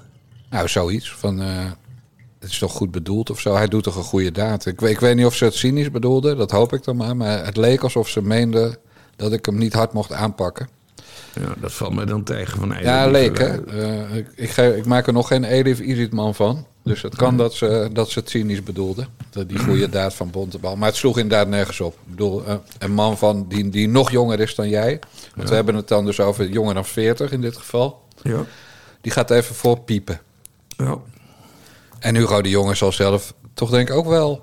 [0.51, 1.65] Nou, zoiets van, eh,
[2.39, 3.55] het is toch goed bedoeld of zo.
[3.55, 4.67] Hij doet toch een goede daad.
[4.67, 7.17] Ik, weet- ik weet niet of ze het cynisch bedoelde, dat hoop ik dan maar.
[7.17, 8.79] Maar het leek alsof ze meende
[9.17, 10.69] dat ik hem niet hard mocht aanpakken.
[11.41, 12.87] Ja, dat valt mij dan tegen van Elodie.
[12.89, 13.65] Ja, leek hè.
[13.67, 16.67] Eh, ik, ik, maak er nog geen Elif Izitman van.
[16.85, 19.07] Dus het kan dat ze, dat ze het cynisch bedoelde.
[19.31, 20.77] Dat Die goede daad van Bontebal.
[20.77, 21.93] Maar het sloeg inderdaad nergens op.
[21.93, 24.99] Ik bedoel, eh, een man van die, die nog jonger is dan jij.
[25.35, 28.03] Want we hebben het dan dus over jonger dan 40 in dit geval.
[28.23, 28.45] Ja.
[29.01, 30.21] Die gaat even voor piepen.
[30.77, 30.99] ja.
[31.99, 34.43] En Hugo de Jonge zal zelf toch denk ik ook wel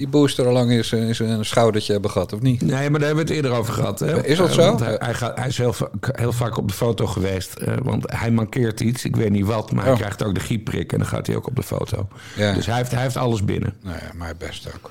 [0.00, 2.60] die booster al lang zijn, in zijn schoudertje hebben gehad, of niet?
[2.62, 3.98] Nee, maar daar hebben we het eerder over gehad.
[4.00, 4.24] Hè?
[4.26, 4.60] Is dat Eh, zo?
[4.62, 7.54] want hij, hij, gaat, hij is heel, va- heel vaak op de foto geweest.
[7.54, 9.04] eh, want hij mankeert iets.
[9.04, 9.98] Ik weet niet wat, maar hij Oh.
[9.98, 10.92] krijgt ook de gieprik.
[10.92, 12.08] En dan gaat hij ook op de foto.
[12.36, 12.52] Ja.
[12.52, 13.74] Dus hij heeft, hij heeft alles binnen.
[13.82, 14.90] Nou ja, maar best ook.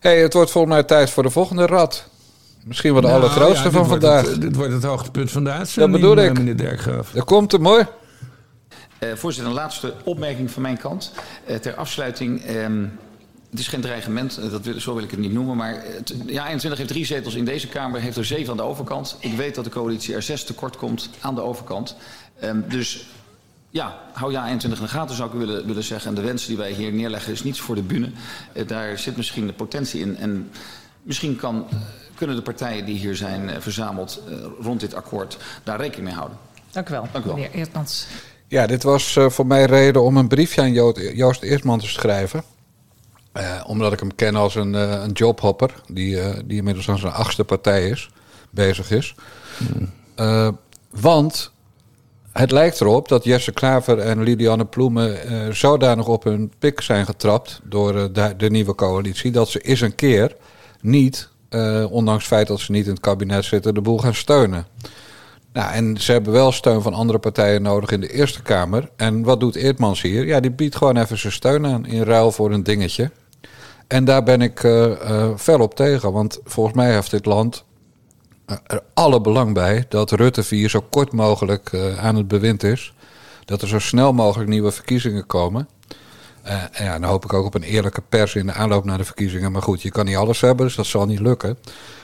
[0.00, 2.08] hey, het wordt volgens mij tijd voor de volgende rat.
[2.64, 4.26] Misschien wel de Nou, allergrootste ja, van vandaag.
[4.30, 6.00] Het, dit wordt het hoogtepunt van de uitzending.
[6.00, 6.32] bedoel eh, ik.
[6.38, 7.10] Meneer Derkgraaf.
[7.10, 7.84] Daar komt hem mooi.
[8.98, 11.12] Eh, voorzitter, een laatste opmerking van mijn kant.
[11.46, 12.44] Eh, ter afsluiting.
[12.44, 12.84] ehm,
[13.54, 15.56] het is geen dreigement, eh, dat wil, zo wil ik het niet noemen.
[15.56, 18.62] Maar het, ja, 21 heeft drie zetels in deze Kamer, heeft er zeven aan de
[18.62, 19.16] overkant.
[19.20, 21.96] Ik weet dat de coalitie er zes tekort komt aan de overkant.
[22.40, 23.06] Ehm, dus
[23.70, 26.08] ja, hou ja 21 in de gaten zou ik willen, willen zeggen.
[26.08, 28.10] En de wensen die wij hier neerleggen is niets voor de bühne.
[28.52, 30.16] Eh, daar zit misschien de potentie in.
[30.16, 30.50] En
[31.02, 31.76] misschien kan, eh,
[32.14, 34.22] kunnen de partijen die hier zijn verzameld
[34.60, 36.38] rond dit akkoord daar rekening mee houden.
[36.70, 37.36] Dank u wel, Dank u wel.
[37.36, 38.06] meneer Eertmans.
[38.48, 41.86] Ja, dit was eh, voor mij reden om een briefje aan Jo- Joost Eertman te
[41.86, 42.44] schrijven.
[43.34, 46.98] Eh, omdat ik hem ken als een, eh, een jobhopper, die, eh, die inmiddels aan
[46.98, 48.10] zijn achtste partij is,
[48.50, 49.14] bezig is.
[50.90, 51.52] Want
[52.32, 57.06] het lijkt erop dat Jesse Klaver en Lilianne Ploemen eh, zodanig op hun pik zijn
[57.06, 60.36] getrapt door de, de nieuwe coalitie, dat ze eens een keer
[60.80, 61.28] niet,
[61.90, 64.66] ondanks het feit dat ze niet in het kabinet zitten, de boel gaan steunen.
[65.52, 68.88] Nou, en ze hebben wel steun van andere partijen nodig in de Eerste Kamer.
[68.96, 70.26] En wat doet Eertmans hier?
[70.26, 73.10] Ja, die biedt gewoon even zijn steun aan in ruil voor een dingetje.
[73.94, 76.12] En daar ben ik eh eh, fel op tegen.
[76.12, 77.64] Want volgens mij heeft dit land
[78.46, 82.94] eh, er alle belang bij dat Rutte 4 zo kort mogelijk aan het bewind is.
[83.44, 85.68] Dat er zo snel mogelijk nieuwe verkiezingen komen.
[86.42, 89.04] En ja, dan hoop ik ook op een eerlijke pers in de aanloop naar de
[89.04, 89.52] verkiezingen.
[89.52, 91.58] Maar goed, je kan niet alles hebben, dus dat zal niet lukken.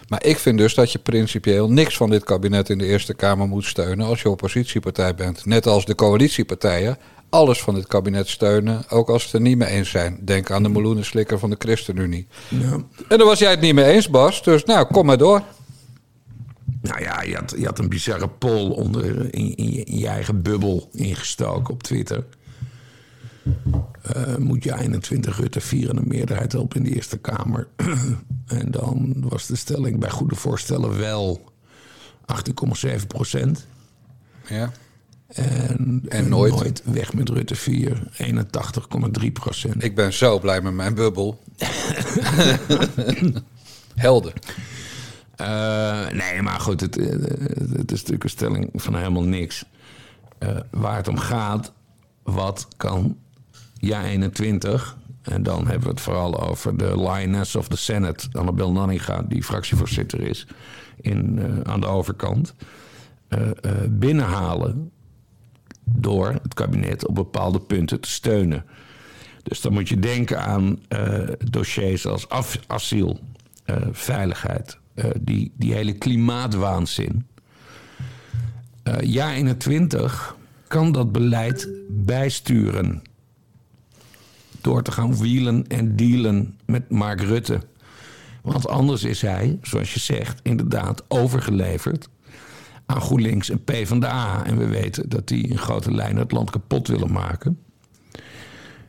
[0.08, 3.48] Maar ik vind dus dat je principieel niks van dit kabinet in de Eerste Kamer
[3.48, 5.46] moet steunen als je oppositiepartij bent.
[5.46, 6.98] Net als de coalitiepartijen
[7.30, 10.18] alles van dit kabinet steunen, ook als ze het er niet mee eens zijn.
[10.24, 12.26] Denk aan de meloenenslikker van de ChristenUnie.
[12.48, 12.72] Ja.
[13.08, 14.42] En daar was jij het niet mee eens, Bas.
[14.42, 15.42] Dus nou, kom maar door.
[16.82, 20.08] Nou ja, je had, je had een bizarre poll onder, in, in, je, in je
[20.08, 22.24] eigen bubbel ingestoken op Twitter.
[24.02, 27.68] Eh, moet je 21 Rutte 4 een meerderheid helpen in de Eerste Kamer?
[28.46, 31.52] en dan was de stelling bij goede voorstellen wel
[32.86, 33.66] 18,7 procent.
[34.48, 34.72] Ja.
[35.34, 36.82] En, En nooit.
[36.84, 39.84] weg met Rutte 4, 81,3 procent.
[39.84, 41.42] Ik ben zo blij met mijn bubbel.
[43.94, 44.32] Helder.
[45.40, 47.10] Eh, nee, maar goed, het, eh,
[47.76, 49.64] het is natuurlijk een stelling van helemaal niks.
[50.38, 51.72] Eh, waar het om gaat,
[52.22, 53.16] wat kan
[53.74, 54.96] ja 21...
[55.22, 58.28] en dan hebben we het vooral over de lioness of the Senate...
[58.32, 60.46] Annabel Nanninga, die fractievoorzitter is
[61.00, 62.54] in, aan de overkant...
[63.88, 64.90] binnenhalen
[65.96, 68.64] door het kabinet op bepaalde punten te steunen.
[69.42, 72.26] Dus dan moet je denken aan eh, dossiers als
[72.66, 73.18] asiel,
[73.64, 77.26] eh, veiligheid, eh, die, die hele klimaatwaanzin.
[79.00, 80.36] Jaar 21
[80.68, 83.02] kan dat beleid bijsturen.
[84.60, 87.60] Door te gaan wielen en dealen met Mark Rutte.
[88.42, 92.08] Want anders is hij, zoals je zegt, inderdaad overgeleverd
[92.90, 94.44] aan GroenLinks en PvdA.
[94.46, 97.58] En we weten dat die in grote lijnen het land kapot willen maken.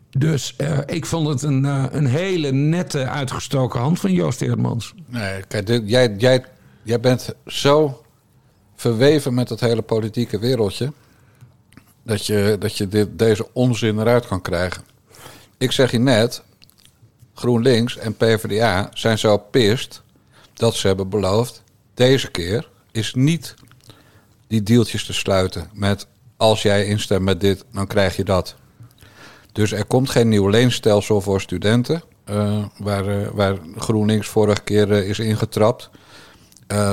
[0.09, 4.93] Dus eh, ik vond het een, eh, een hele nette uitgestoken hand van Joost Eerdmans.
[5.05, 6.45] Nee, kijk, jij, jij,
[6.83, 8.01] jij bent zo
[8.75, 10.93] verweven met het hele politieke wereldje.
[12.03, 14.83] Dat je, dat je dit, deze onzin eruit kan krijgen.
[15.57, 16.43] Ik zeg je net,
[17.33, 20.03] GroenLinks en PvdA zijn zo pist
[20.53, 21.63] dat ze hebben beloofd.
[21.93, 23.53] Deze keer is niet
[24.51, 28.55] die deeltjes te sluiten met als jij instemt met dit, dan krijg je dat.
[29.51, 34.91] Dus er komt geen nieuw leenstelsel voor studenten, eh, waar, eh, waar GroenLinks vorige keer
[34.91, 35.89] eh, is ingetrapt.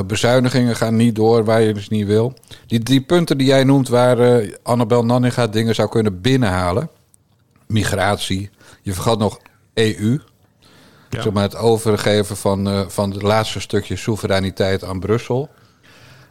[0.06, 2.34] Bezuinigingen gaan niet door waar je dus niet wil.
[2.66, 6.90] Die, die punten die jij noemt waar Annabel Nanninga dingen zou kunnen binnenhalen.
[7.66, 8.50] Migratie.
[8.82, 9.40] Je vergat nog
[9.74, 10.20] EU.
[11.10, 15.50] Zeg maar het overgeven van, van het laatste stukje soevereiniteit aan Brussel.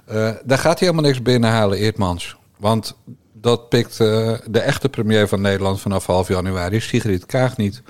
[0.07, 2.35] Eh, daar gaat hij helemaal niks binnenhalen, Eertmans.
[2.57, 2.95] Want
[3.33, 7.81] dat pikt eh, de echte premier van Nederland vanaf half januari, Sigrid Kaag, niet.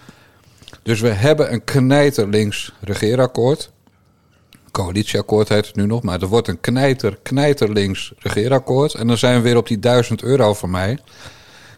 [0.84, 3.72] Dus we hebben een knijterlinks regeerakkoord.
[4.72, 8.94] Coalitieakkoord heet het nu nog, maar er wordt een knijter, knijterlinks regeerakkoord.
[8.94, 11.00] En dan zijn we weer op die duizend euro van mij.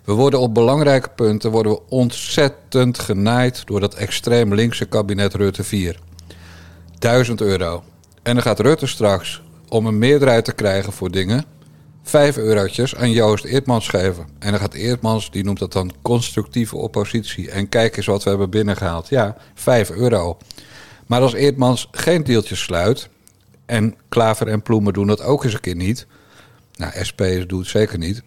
[0.04, 5.64] We worden op belangrijke punten worden we ontzettend genaaid door dat extreem linkse kabinet Rutte
[5.64, 6.00] 4.
[7.00, 7.84] 1000 euro.
[8.24, 11.44] En dan gaat Rutte straks, om een meerderheid te krijgen voor dingen,
[12.04, 14.28] 5 eurotjes aan Joost Eertmans geven.
[14.40, 17.52] En dan gaat Eertmans, die noemt dat dan constructieve oppositie.
[17.52, 19.10] En kijk eens wat we hebben binnengehaald.
[19.10, 20.38] Ja, 5 euro.
[21.06, 23.10] Maar als Eertmans geen deeltjes sluit,
[23.70, 26.08] en Klaver en Ploemen doen dat ook eens een keer niet.
[26.76, 28.22] Nou, SP doet het zeker niet.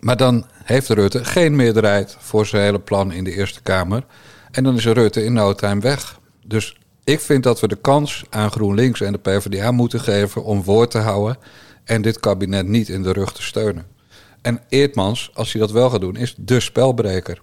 [0.00, 4.04] Maar dan heeft Rutte geen meerderheid voor zijn hele plan in de Eerste Kamer.
[4.50, 6.20] En dan is Rutte in no time weg.
[6.44, 10.62] Dus ik vind dat we de kans aan GroenLinks en de PvdA moeten geven om
[10.62, 11.36] woord te houden.
[11.84, 13.86] En dit kabinet niet in de rug te steunen.
[14.42, 17.42] En Eertmans, als hij dat wel gaat doen, is de spelbreker.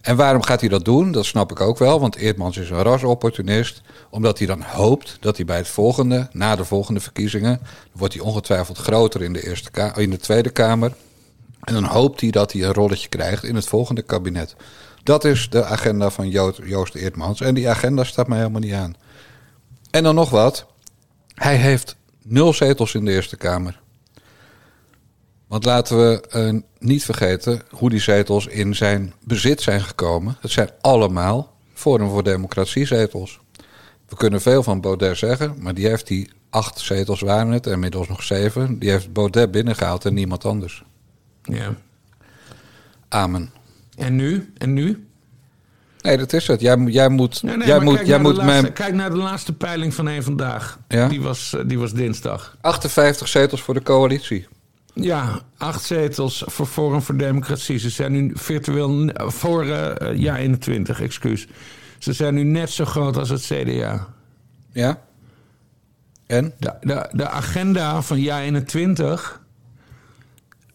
[0.00, 1.12] En waarom gaat hij dat doen?
[1.12, 2.00] Dat snap ik ook wel.
[2.00, 3.82] Want Eertmans is een rasopportunist.
[4.10, 7.60] Omdat hij dan hoopt dat hij bij het volgende, na de volgende verkiezingen,
[7.92, 10.92] wordt hij ongetwijfeld groter in de, eerste in de Tweede Kamer.
[11.60, 14.56] En dan hoopt hij dat hij een rolletje krijgt in het volgende kabinet.
[15.06, 17.40] Dat is de agenda van Jo- Joost Eertmans.
[17.40, 18.94] En die agenda staat mij helemaal niet aan.
[19.90, 20.66] En dan nog wat.
[21.34, 23.80] Hij heeft nul zetels in de Eerste Kamer.
[25.46, 30.36] Want laten we eh, niet vergeten hoe die zetels in zijn bezit zijn gekomen.
[30.40, 33.40] Het zijn allemaal Forum voor Democratie zetels.
[34.08, 37.72] We kunnen veel van Baudet zeggen, maar die heeft die acht zetels waren het, en
[37.72, 38.78] inmiddels nog zeven.
[38.78, 40.84] Die heeft Baudet binnengehaald en niemand anders.
[41.42, 41.74] Ja.
[43.08, 43.50] Amen.
[43.96, 44.52] En nu?
[44.58, 45.06] En nu?
[46.00, 46.60] Nee, dat is het.
[46.60, 48.72] Jij, moet- jij moet, Nee, nee, jij moet, kijk, jij naar moet de laatste, mijn
[48.72, 50.78] kijk naar de laatste peiling van één vandaag.
[50.88, 51.08] Ja?
[51.08, 52.56] Die, was, eh, die was dinsdag.
[52.60, 54.46] 58 zetels voor de coalitie.
[54.94, 57.78] Ja, acht zetels voor Forum voor Democratie.
[57.78, 59.10] Ze zijn nu virtueel...
[59.14, 61.46] Voor, eh, ja, 21, excuus.
[61.98, 64.08] Ze zijn nu net zo groot als het CDA.
[64.72, 65.00] Ja?
[66.26, 66.52] En?
[66.58, 69.40] De, de, de agenda van jaar 21...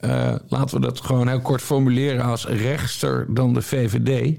[0.02, 4.38] eh, laten we dat gewoon heel kort formuleren als rechtster dan de VVD...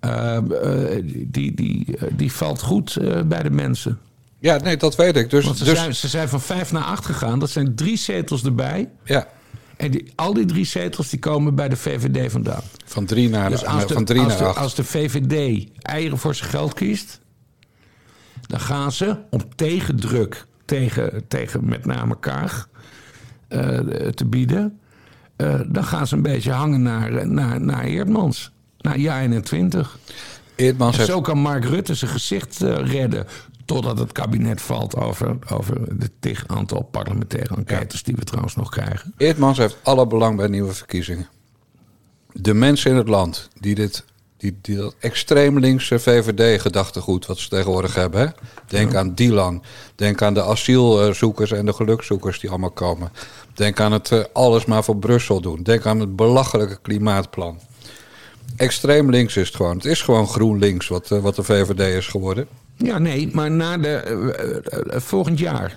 [0.00, 3.98] eh, eh, die, die, die valt goed bij de mensen.
[4.38, 5.30] Ja, nee, dat weet ik.
[5.30, 7.38] Dus, Want ze, dus zijn, ze zijn van vijf naar acht gegaan.
[7.38, 8.88] Dat zijn drie zetels erbij.
[9.04, 9.28] ja.
[9.76, 12.62] En die, al die drie zetels die komen bij de VVD vandaan.
[12.84, 14.58] Van drie naar, Dus als de, van drie als, naar de, acht.
[14.58, 17.20] als de VVD eieren voor zijn geld kiest,
[18.46, 22.77] dan gaan ze om tegendruk tegen, tegen met name Kaag eh,
[24.14, 24.78] te bieden.
[25.36, 28.50] eh, dan gaan ze een beetje hangen naar, eh, naar, naar Eerdmans.
[28.78, 29.98] Naar jaar 21.
[30.56, 33.26] Eerdmans En heeft zo kan Mark Rutte zijn gezicht eh, redden.
[33.64, 38.70] Totdat het kabinet valt over, over de tig aantal parlementaire enquêtes die we trouwens nog
[38.70, 39.14] krijgen.
[39.16, 41.28] Eerdmans heeft alle belang bij nieuwe verkiezingen.
[42.32, 44.04] De mensen in het land die dit,
[44.38, 48.20] die, die dat extreem linkse VVD-gedachtegoed wat ze tegenwoordig hebben.
[48.20, 48.26] Hè?
[48.66, 49.62] Denk aan Dilan.
[49.94, 53.12] Denk aan de asielzoekers en de gelukzoekers die allemaal komen.
[53.54, 55.62] Denk aan het eh, alles maar voor Brussel doen.
[55.62, 57.60] Denk aan het belachelijke klimaatplan.
[58.56, 59.76] Extreem links is het gewoon.
[59.76, 62.46] Het is gewoon GroenLinks wat, eh, wat de VVD is geworden.
[62.76, 65.76] Ja, nee, maar na de, eh, volgend jaar,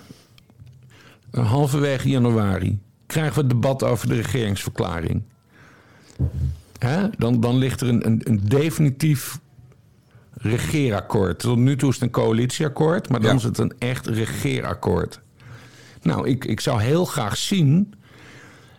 [1.31, 5.23] halverwege januari, krijgen we het debat over de regeringsverklaring.
[6.85, 7.07] Hè?
[7.17, 9.39] Dan, dan ligt er een, een, een definitief
[10.33, 11.39] regeerakkoord.
[11.39, 13.35] Tot nu toe is het een coalitieakkoord, maar dan Ja.
[13.37, 15.19] is het een echt regeerakkoord.
[16.01, 17.93] Nou, ik, ik zou heel graag zien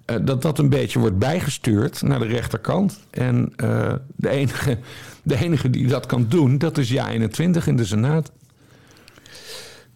[0.04, 2.98] eh, dat dat een beetje wordt bijgestuurd naar de rechterkant.
[3.10, 4.78] En eh, de, enige,
[5.22, 8.32] de enige die dat kan doen, dat is Ja 21 in de Senaat.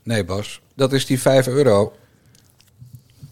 [0.02, 0.60] Nee, Bas.
[0.74, 1.92] Dat is die 5 euro.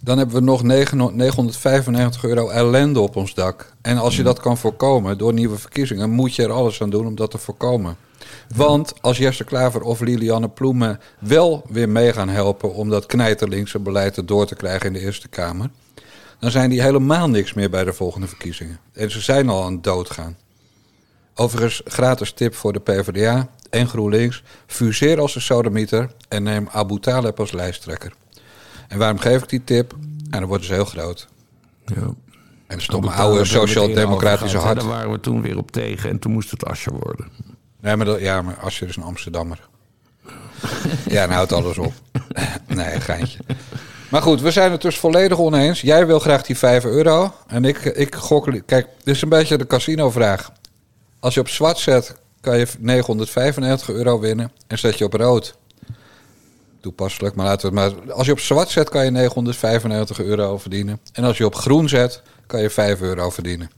[0.05, 3.73] Dan hebben we nog 9 995 euro ellende op ons dak.
[3.83, 7.07] En als je dat kan voorkomen door nieuwe verkiezingen, moet je er alles aan doen
[7.07, 7.97] om dat te voorkomen.
[8.57, 13.79] Want als Jesse Klaver of Lilianne Ploemen wel weer mee gaan helpen om dat knijterlinkse
[13.79, 15.71] beleid door te krijgen in de Eerste Kamer,
[16.39, 18.79] dan zijn die helemaal niks meer bij de volgende verkiezingen.
[18.93, 20.37] En ze zijn al aan het doodgaan.
[21.35, 24.43] Overigens, gratis tip voor de PvdA en GroenLinks.
[24.67, 28.13] Fuseer als een sodemieter en neem Abu Taleb als lijsttrekker.
[28.89, 29.93] En waarom geef ik die tip?
[30.31, 31.29] En dan worden ze heel groot.
[31.85, 32.15] Ja.
[32.67, 34.81] En stomme oude sociaal-democratische hart.
[34.81, 37.29] Daar waren we toen weer op tegen en toen moest het Asje worden.
[37.81, 39.69] Nee, maar, dat, ja, maar Asscher is een Amsterdammer.
[41.09, 41.93] ja, dan houdt alles op.
[42.67, 43.39] nee, geintje.
[44.11, 45.81] Maar goed, we zijn het dus volledig oneens.
[45.81, 47.35] Jij wil graag die 5 euro.
[47.47, 48.67] En ik, ik gok...
[48.67, 50.53] Kijk, dit is een beetje de casino-vraag.
[51.21, 54.53] Als je op zwart zet, kan je 995 euro winnen.
[54.67, 55.57] En zet je op rood.
[56.85, 58.13] Toepasselijk, maar laten we het maar...
[58.15, 61.01] Als je op zwart zet, kan je 995 euro verdienen.
[61.13, 63.71] En als je op groen zet, kan je 5 euro verdienen.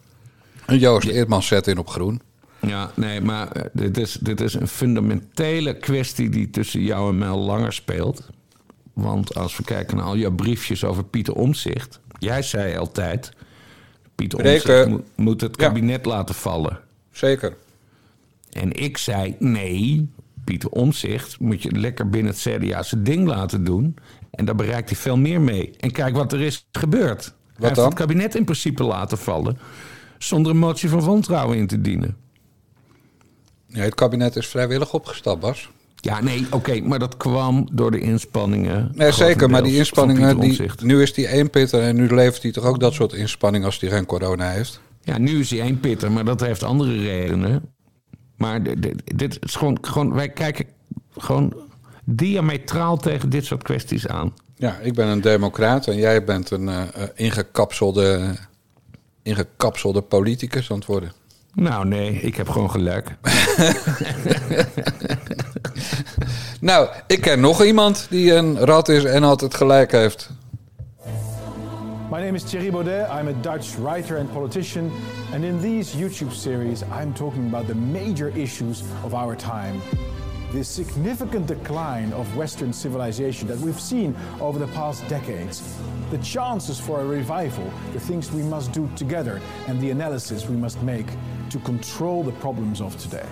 [0.67, 2.21] En Joost Eerdmans zet in op groen.
[2.61, 7.19] Ja, nee, maar eh, dit is, dit is een fundamentele kwestie die tussen jou en
[7.19, 8.23] mij al langer speelt.
[8.93, 12.01] Want als we kijken naar al jouw briefjes over Pieter Omtzigt.
[12.19, 13.31] Jij zei altijd,
[14.15, 14.39] Pieter.
[14.39, 15.67] Omtzigt moet, moet het Ja.
[15.67, 16.79] kabinet laten vallen.
[17.13, 17.57] Zeker.
[18.53, 20.09] En ik zei, nee,
[20.47, 23.97] Pieter Omtzigt moet je lekker binnen het CDA zijn ding laten doen.
[24.31, 25.75] En daar bereikt hij veel meer mee.
[25.77, 27.25] En kijk wat er is gebeurd.
[27.25, 27.85] hij heeft dan?
[27.85, 29.59] het kabinet in principe laten vallen...
[30.19, 32.17] zonder een motie van wantrouwen in te dienen.
[33.67, 35.71] Ja, het kabinet is vrijwillig opgestapt, Bas.
[35.97, 38.91] Ja, nee, oké, maar dat kwam door de inspanningen.
[38.95, 42.53] Nee, zeker, maar die inspanningen, die, nu is die één pitter en nu levert hij
[42.53, 44.81] toch ook dat soort inspanningen als hij geen corona heeft.
[45.03, 47.75] Ja, nu is hij één pitter, maar dat heeft andere redenen.
[48.37, 50.67] Maar dit, dit- is gewoon, gewoon, wij kijken
[51.17, 51.53] gewoon
[52.05, 54.35] diametraal tegen dit soort kwesties aan.
[54.57, 58.35] Ja, ik ben een democraat en jij bent een eh, eh, ingekapselde,
[59.23, 61.13] ingekapselde politicus aan het worden.
[61.55, 63.15] Nou, nee, ik heb gewoon gelijk.
[66.61, 70.31] Nou, ik ken nog iemand die een rat is en altijd gelijk heeft.
[72.17, 73.11] My name is Thierry Baudet.
[73.11, 74.91] I'm a Dutch writer and politician.
[75.35, 79.83] And in these YouTube series, I'm talking about the major issues of our time.
[80.51, 85.63] The significant decline of Western civilization that we've seen over the past decades.
[86.11, 90.57] The chances for a revival, the things we must do together, and the analysis we
[90.57, 91.09] must make
[91.51, 93.29] to control the problems of today.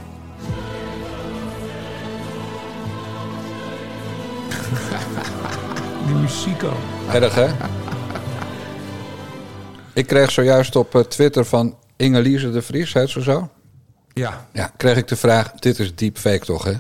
[6.07, 6.77] Die muziek al.
[7.15, 7.84] Erg, hè?
[9.95, 13.49] Ik kreeg zojuist op eh, Twitter van Ingelise de Vries, heet ze zo?
[14.13, 16.73] Ja, Ja, kreeg ik de vraag, dit is deepfake toch, hè?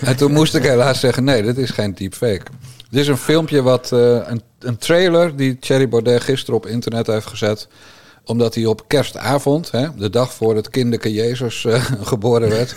[0.00, 2.42] En toen moest ik helaas zeggen, nee, dit is geen deepfake.
[2.90, 7.06] Dit is een filmpje wat, eh, een, een trailer die Thierry Baudet gisteren op internet
[7.06, 7.68] heeft gezet.
[8.24, 12.74] Omdat hij op kerstavond, hè, de dag voor het kinderke Jezus eh, geboren werd.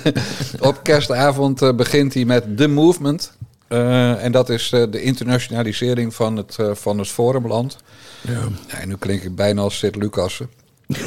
[0.70, 3.32] op kerstavond begint hij met The Movement.
[3.68, 7.76] En dat is de internationalisering van het, van het Forumland.
[8.22, 8.48] Ja.
[8.86, 10.50] Nu klink ik bijna als Sid Lucassen.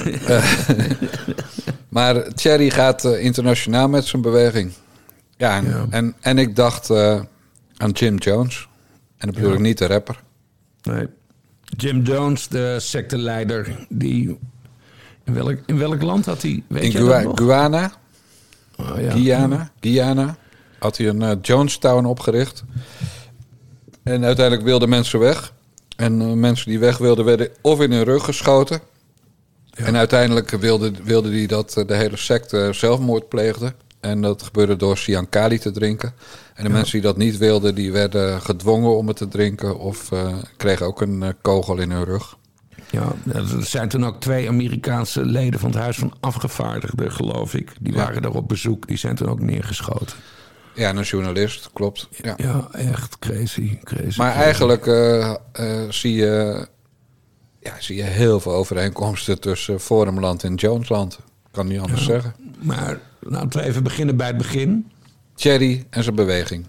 [1.89, 4.71] Maar Thierry gaat eh, internationaal met zijn beweging.
[5.37, 5.85] Ja, en, Ja.
[5.89, 7.21] en, en ik dacht eh,
[7.77, 8.67] aan Jim Jones.
[9.17, 9.55] En dat bedoel Ja.
[9.55, 10.19] ik niet de rapper.
[10.83, 11.07] Nee.
[11.63, 14.37] Jim Jones, de secteleider, die...
[15.23, 16.63] In welk, in welk land had hij...
[16.67, 17.31] Weet In Gua-?
[17.35, 17.91] Guyana,
[18.77, 19.11] Oh, ja.
[19.11, 20.37] Guyana, Guyana
[20.79, 22.63] had hij een eh, Jonestown opgericht.
[24.03, 25.53] En uiteindelijk wilden mensen weg.
[25.95, 28.79] En eh, mensen die weg wilden, werden of in hun rug geschoten.
[29.75, 33.73] En uiteindelijk wilde, wilde hij dat eh, de hele secte zelfmoord pleegde.
[33.99, 36.13] En dat gebeurde door Siankali te drinken.
[36.53, 39.79] En de mensen die dat niet wilden, die werden gedwongen om het te drinken.
[39.79, 42.37] Of eh, kregen ook een eh, kogel in hun rug.
[42.91, 47.71] Ja, er zijn toen ook twee Amerikaanse leden van het Huis van Afgevaardigden, geloof ik.
[47.79, 47.99] Die Ja.
[47.99, 48.87] waren daar op bezoek.
[48.87, 50.15] Die zijn toen ook neergeschoten.
[50.75, 52.07] Ja, en een journalist, klopt.
[52.21, 52.33] Ja.
[52.37, 54.17] Ja, echt crazy, crazy.
[54.17, 54.43] Maar crazy.
[54.43, 56.67] eigenlijk eh, eh, zie, je,
[57.59, 61.19] ja, zie je heel veel overeenkomsten tussen Forumland en Jonesland.
[61.51, 62.35] Kan niet anders zeggen.
[62.59, 64.91] Maar laten we even beginnen bij het begin.
[65.35, 66.65] Thierry en zijn beweging.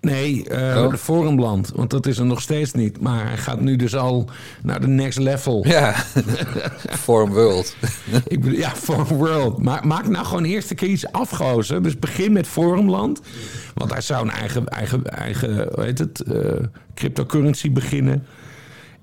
[0.00, 0.94] Nee, eh Oh.
[0.94, 1.72] Forumland.
[1.74, 3.00] Want dat is er nog steeds niet.
[3.00, 4.30] Maar hij gaat nu dus al
[4.62, 5.66] naar de next level.
[5.66, 5.94] Ja,
[7.04, 7.76] Forum World.
[8.26, 9.62] Ik bedoel, ja, Forum World.
[9.62, 11.82] Maar maak nou gewoon eerst een keer iets afgozen.
[11.82, 13.20] Dus begin met Forumland.
[13.74, 16.36] Want hij zou een eigen, eigen, eigen hoe heet het, eh,
[16.94, 18.26] cryptocurrency beginnen.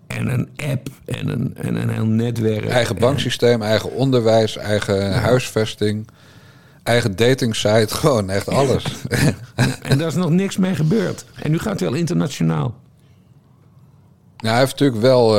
[0.07, 2.65] En een app en een, en een heel netwerk.
[2.69, 6.07] Eigen banksysteem, eigen onderwijs, eigen huisvesting.
[6.89, 8.83] Eigen datingsite, gewoon echt alles.
[9.81, 11.25] En daar is nog niks mee gebeurd.
[11.35, 12.75] En nu gaat hij al internationaal.
[14.37, 15.31] Nou, hij heeft natuurlijk wel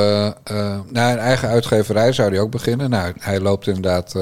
[0.90, 2.90] nou, een eigen uitgeverij zou hij ook beginnen.
[2.90, 4.14] Nou, hij loopt inderdaad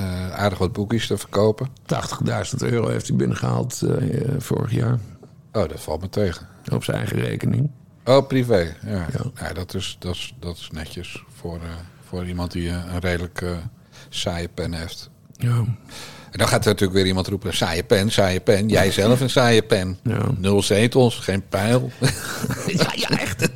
[0.00, 1.68] eh, aardig wat boekjes te verkopen.
[1.68, 4.98] 80.000 euro heeft hij binnengehaald eh, vorig jaar.
[5.52, 6.46] Oh, dat valt me tegen.
[6.72, 7.70] Op zijn eigen rekening.
[8.04, 8.76] Oh, privé.
[8.86, 9.30] Ja, Ja.
[9.34, 9.52] ja.
[9.52, 11.60] dat, is, dat, is, dat is netjes voor,
[12.08, 13.44] voor iemand die een redelijk
[14.08, 15.10] saaie pen heeft.
[15.32, 15.64] Ja.
[16.30, 18.68] En dan gaat er natuurlijk weer iemand roepen: saaie pen, saaie pen.
[18.68, 19.98] Jij zelf een saaie pen.
[20.02, 20.18] Ja.
[20.38, 21.90] Nul zetels, geen pijl.
[22.66, 23.48] Ja, ja, echt.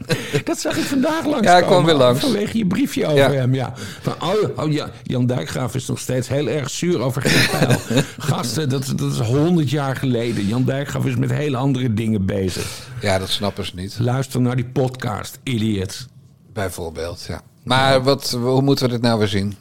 [0.45, 1.47] Dat zag ik vandaag langs.
[1.47, 2.20] Ja, hij kwam weer langs.
[2.20, 3.33] Vanwege je briefje over Ja.
[3.33, 3.72] hem, ja.
[4.01, 7.79] Van, oh, oh ja, Jan Dijkgraaf is nog steeds heel erg zuur over geen pijl.
[8.18, 10.47] Gasten, dat, dat is honderd jaar geleden.
[10.47, 12.89] Jan Dijkgraaf is met hele andere dingen bezig.
[13.01, 13.97] ja, dat snappen ze niet.
[13.99, 16.07] Luister naar die podcast, idiot.
[16.53, 17.41] Bijvoorbeeld, ja.
[17.64, 19.57] Maar wat, hoe moeten we dit nou weer zien?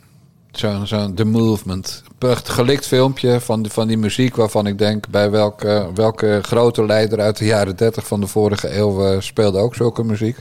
[0.53, 2.03] Zo'n zo The Movement.
[2.19, 5.07] Een gelikt filmpje van, die- van die muziek waarvan ik denk...
[5.09, 9.05] bij welke, welke grote leider uit de jaren 30 van de vorige eeuw...
[9.05, 10.37] eh, speelde ook zulke muziek.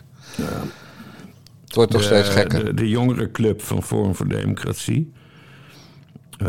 [1.64, 2.64] Het wordt toch steeds gekker.
[2.64, 5.12] De, de jongere van Forum voor Democratie.
[6.38, 6.48] eh,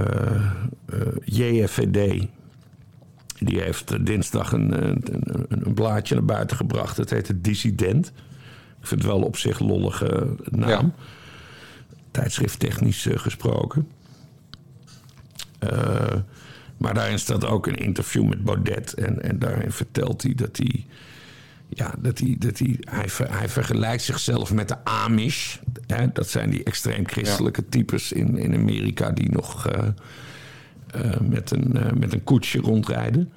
[0.86, 2.26] eh, JFVD.
[3.40, 4.72] Die heeft dinsdag een,
[5.50, 6.98] een, blaadje naar buiten gebracht.
[6.98, 8.08] Het heet het Dissident.
[8.82, 10.94] Ik vind het wel op zich lollige naam.
[12.58, 13.88] Technisch eh, gesproken.
[15.60, 16.16] Eh,
[16.78, 18.94] maar daarin staat ook een interview met Baudet.
[18.94, 20.86] En, en daarin vertelt hij dat hij
[21.70, 25.58] ja, dat hij, dat hij, hij, ver- hij vergelijkt zichzelf met de Amish.
[25.88, 29.88] Hè, dat zijn die extreem christelijke types in, in Amerika die nog eh,
[31.22, 33.32] met, een, met een koetsje rondrijden.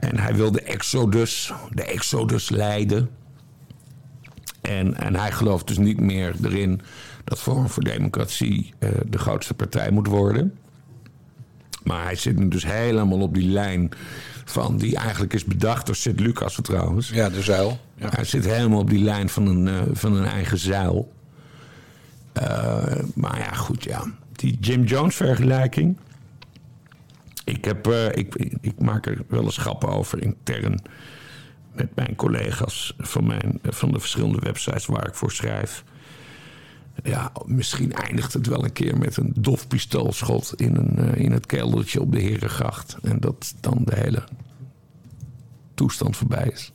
[0.00, 3.10] En hij wil de Exodus, de Exodus leiden.
[4.60, 6.80] En, en hij gelooft dus niet meer erin
[7.24, 10.58] dat Forum voor Democratie eh, de grootste partij moet worden.
[11.82, 13.90] Maar hij zit nu dus helemaal op die lijn
[14.44, 17.08] van die eigenlijk is bedacht door Sint Lucas trouwens.
[17.08, 17.78] Ja, de zuil.
[17.94, 18.08] Ja.
[18.10, 21.12] Hij zit helemaal op die lijn van een, eh, van een eigen zuil.
[22.32, 24.04] Eh, maar ja, goed, ja.
[24.32, 25.96] Die Jim Jones vergelijking.
[27.44, 30.80] Ik, heb, ik, ik maak er wel eens grappen over intern
[31.72, 35.84] met mijn collega's van, mijn, van de verschillende websites waar ik voor schrijf.
[37.02, 41.32] Ja, misschien eindigt het wel een keer met een dof pistoolschot in, een, eh, in
[41.32, 42.96] het keldertje op de Herengracht.
[43.02, 44.24] En dat dan de hele
[45.74, 46.72] toestand voorbij is.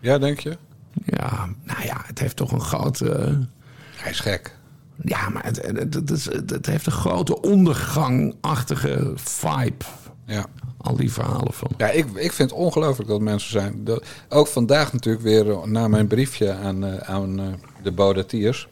[0.00, 0.56] ja, denk je?
[1.04, 3.38] Ja, nou ja, het heeft toch een grote.
[3.96, 4.56] Hij is gek.
[5.02, 9.84] Ja, maar het, het, het, heeft een grote ondergangachtige vibe.
[10.24, 10.46] Ja.
[10.76, 11.70] Al die verhalen van.
[11.76, 13.84] Ja, ik, ik vind het ongelooflijk dat mensen zijn.
[13.84, 17.46] Dat, ook vandaag natuurlijk weer eh, na mijn briefje aan, eh, aan eh,
[17.82, 18.68] de Baudetiers.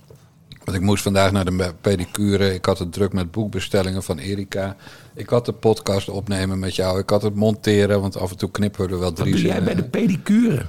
[0.67, 2.55] Want ik moest vandaag naar de pedicure.
[2.55, 4.77] Ik had het druk met boekbestellingen van Erika.
[5.15, 6.99] Ik had de podcast opnemen met jou.
[6.99, 9.43] Ik had het monteren, want af en toe knippen we er wel Wat drie doe
[9.43, 10.67] jij bij de pedicure?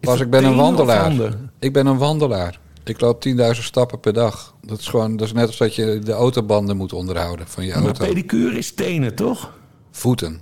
[0.00, 1.12] Dat ik ben een wandelaar.
[1.58, 2.58] Ik ben een wandelaar.
[2.84, 4.54] Ik loop 10.000 stappen per dag.
[4.62, 7.74] Dat is gewoon, dat is net als dat je de autobanden moet onderhouden van je
[7.74, 8.04] Maar auto.
[8.06, 9.52] pedicure is tenen, toch?
[9.90, 10.40] Voeten.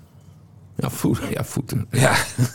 [0.76, 1.30] Ja, voeten.
[1.30, 1.86] Ja, voeten.
[1.90, 2.14] Ja.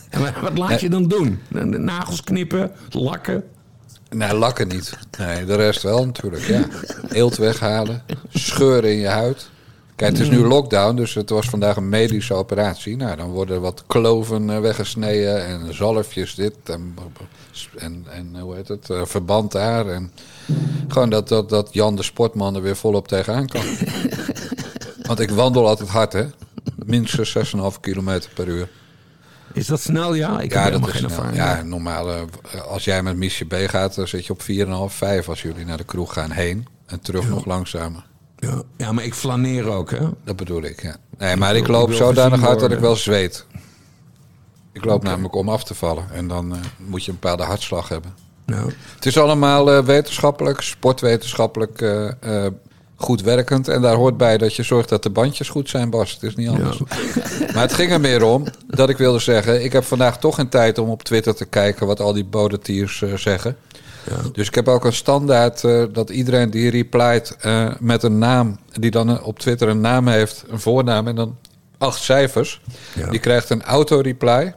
[0.09, 1.39] En wat- wat laat je dan doen?
[1.49, 3.43] De nagels knippen, lakken.
[4.13, 4.97] Nee, lakken niet.
[5.17, 6.67] Nee, de rest wel natuurlijk, ja.
[7.09, 8.03] Eelt weghalen,
[8.33, 9.49] scheuren in je huid.
[9.95, 12.95] Kijk, het is nu lockdown, dus het was vandaag een medische operatie.
[12.95, 16.95] Nou, dan worden wat kloven eh, weggesneden en zalfjes dit en,
[17.77, 19.87] en, en hoe heet het, eh, verband daar.
[19.87, 20.11] En
[20.87, 23.65] gewoon dat, dat, dat Jan de sportman er weer volop tegenaan kan.
[25.07, 26.25] Want ik wandel altijd hard, hè.
[26.85, 28.69] Minstens 6,5 kilometer per uur.
[29.53, 30.13] Is dat snel?
[30.13, 31.35] Ja, ik heb Ja, dat helemaal is geen ervaring.
[31.35, 32.11] Ja, normaal.
[32.11, 32.21] eh,
[32.61, 35.77] Als jij met Miesje B gaat, dan zit je op 4,5, 5 als jullie naar
[35.77, 36.67] de kroeg gaan heen.
[36.85, 38.05] En terug nog langzamer.
[38.37, 38.61] Ja.
[38.77, 40.07] ja, maar ik flaneer ook, hè?
[40.23, 40.95] Dat bedoel ik, ja.
[41.17, 43.45] Nee, maar ik loop zodanig hard dat ik wel zweet.
[44.73, 46.05] Ik loop namelijk om af te vallen.
[46.13, 48.13] En dan eh, moet je een bepaalde hartslag hebben.
[48.95, 51.81] Het is allemaal eh, wetenschappelijk, sportwetenschappelijk
[52.95, 53.67] goed werkend.
[53.67, 56.11] En daar hoort bij dat je zorgt dat de bandjes goed zijn, Bas.
[56.11, 56.79] Het is niet anders.
[57.53, 59.63] Maar het ging er meer om dat ik wilde zeggen...
[59.63, 61.87] ik heb vandaag toch geen tijd om op Twitter te kijken...
[61.87, 63.57] wat al die bodetiers eh, zeggen.
[64.31, 68.57] Dus ik heb ook een standaard eh, dat iedereen die replied eh, met een naam...
[68.71, 71.37] die dan op Twitter een naam heeft, een voornaam en dan
[71.77, 72.61] acht cijfers...
[72.93, 73.09] Ja.
[73.09, 74.55] die krijgt een auto-reply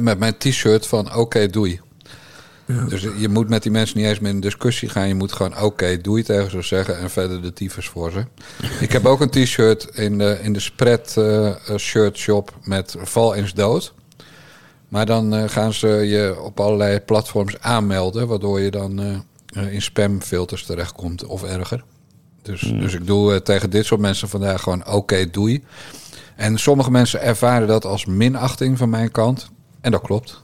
[0.00, 1.80] met mijn t-shirt van oké, doei.
[2.88, 5.08] Dus je moet met die mensen niet eens meer in discussie gaan.
[5.08, 8.24] Je moet gewoon oké, doei tegen ze zeggen en verder de tyfus voor ze.
[8.84, 13.34] Ik heb ook een t-shirt in de, in de spread eh, shirt shop met val
[13.34, 13.94] eens dood.
[14.88, 19.24] Maar dan eh, gaan ze je op allerlei platforms aanmelden, waardoor je dan
[19.70, 21.84] in spamfilters terechtkomt of erger.
[22.42, 25.64] Dus, dus ik doe tegen dit soort mensen vandaag gewoon oké, doei.
[26.36, 29.50] En sommige mensen ervaren dat als minachting van mijn kant.
[29.80, 30.42] En dat klopt.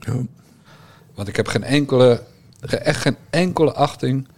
[0.00, 0.12] ja.
[1.20, 2.22] Want ik heb geen enkele,
[2.60, 4.28] echt geen enkele achting.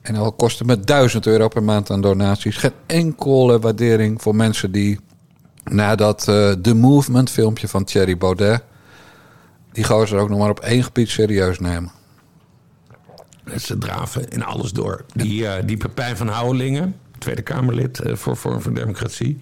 [0.00, 2.56] En al kost het me 1000 euro per maand aan donaties.
[2.56, 5.00] Geen enkele waardering voor mensen die
[5.64, 8.62] na dat eh The Movement filmpje van Thierry Baudet.
[9.72, 11.90] die gozer ook nog maar op één gebied serieus nemen.
[13.58, 15.04] Ze draven in alles door.
[15.14, 15.78] Die, eh, die
[16.14, 19.40] van Houwelingen, Tweede Kamerlid eh, voor Vorm van Democratie.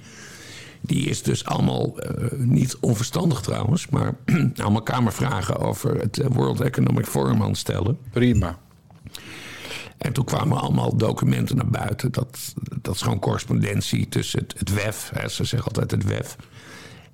[0.80, 4.14] Die is dus allemaal, eh, niet onverstandig trouwens, maar
[4.62, 7.98] allemaal Kamervragen over het eh, World Economic Forum aan het stellen.
[8.10, 8.58] Prima.
[9.98, 12.12] En toen kwamen allemaal documenten naar buiten.
[12.12, 16.36] Dat, dat is gewoon correspondentie tussen het, het WEF, hè, ze zeggen altijd het WEF,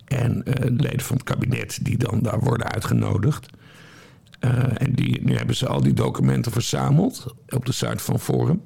[0.05, 3.47] en eh, leden van het kabinet die dan daar worden uitgenodigd.
[4.79, 8.63] En die, nu hebben ze al die documenten verzameld op de site van Forum.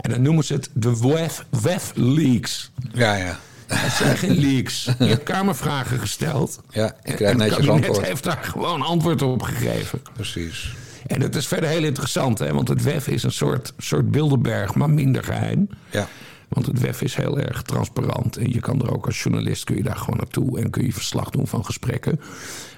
[0.00, 2.70] En dan noemen ze het de WEF, WEF Leaks.
[2.92, 3.38] Ja, ja.
[3.74, 4.84] Het zijn geen leaks.
[4.84, 6.60] Je hebt kamervragen gesteld.
[6.70, 8.06] Ja, ik En krijg het netjes kabinet antwoord.
[8.06, 10.02] heeft daar gewoon antwoord op gegeven.
[10.12, 10.74] Precies.
[11.06, 12.52] En het is verder heel interessant, hè?
[12.52, 15.68] want het WEF is een soort, soort Bilderberg, maar minder geheim.
[15.90, 16.08] Ja.
[16.48, 18.36] Want het WEF is heel erg transparant.
[18.36, 20.92] En je kan er ook als journalist kun je daar gewoon naartoe en kun je
[20.92, 22.20] verslag doen van gesprekken.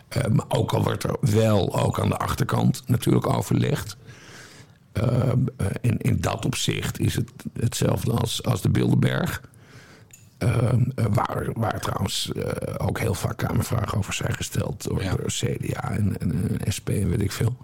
[0.08, 3.96] Eh, maar ook al wordt er wel ook aan de achterkant natuurlijk overlegd.
[4.92, 7.30] Eh, eh, in, in dat opzicht is het
[7.60, 9.42] hetzelfde als, als de Bilderberg.
[10.42, 15.10] Eh, eh, waar, waar trouwens eh, ook heel vaak Kamervragen over zijn gesteld door, Ja.
[15.10, 17.56] door CDA en, en, en SP en weet ik veel.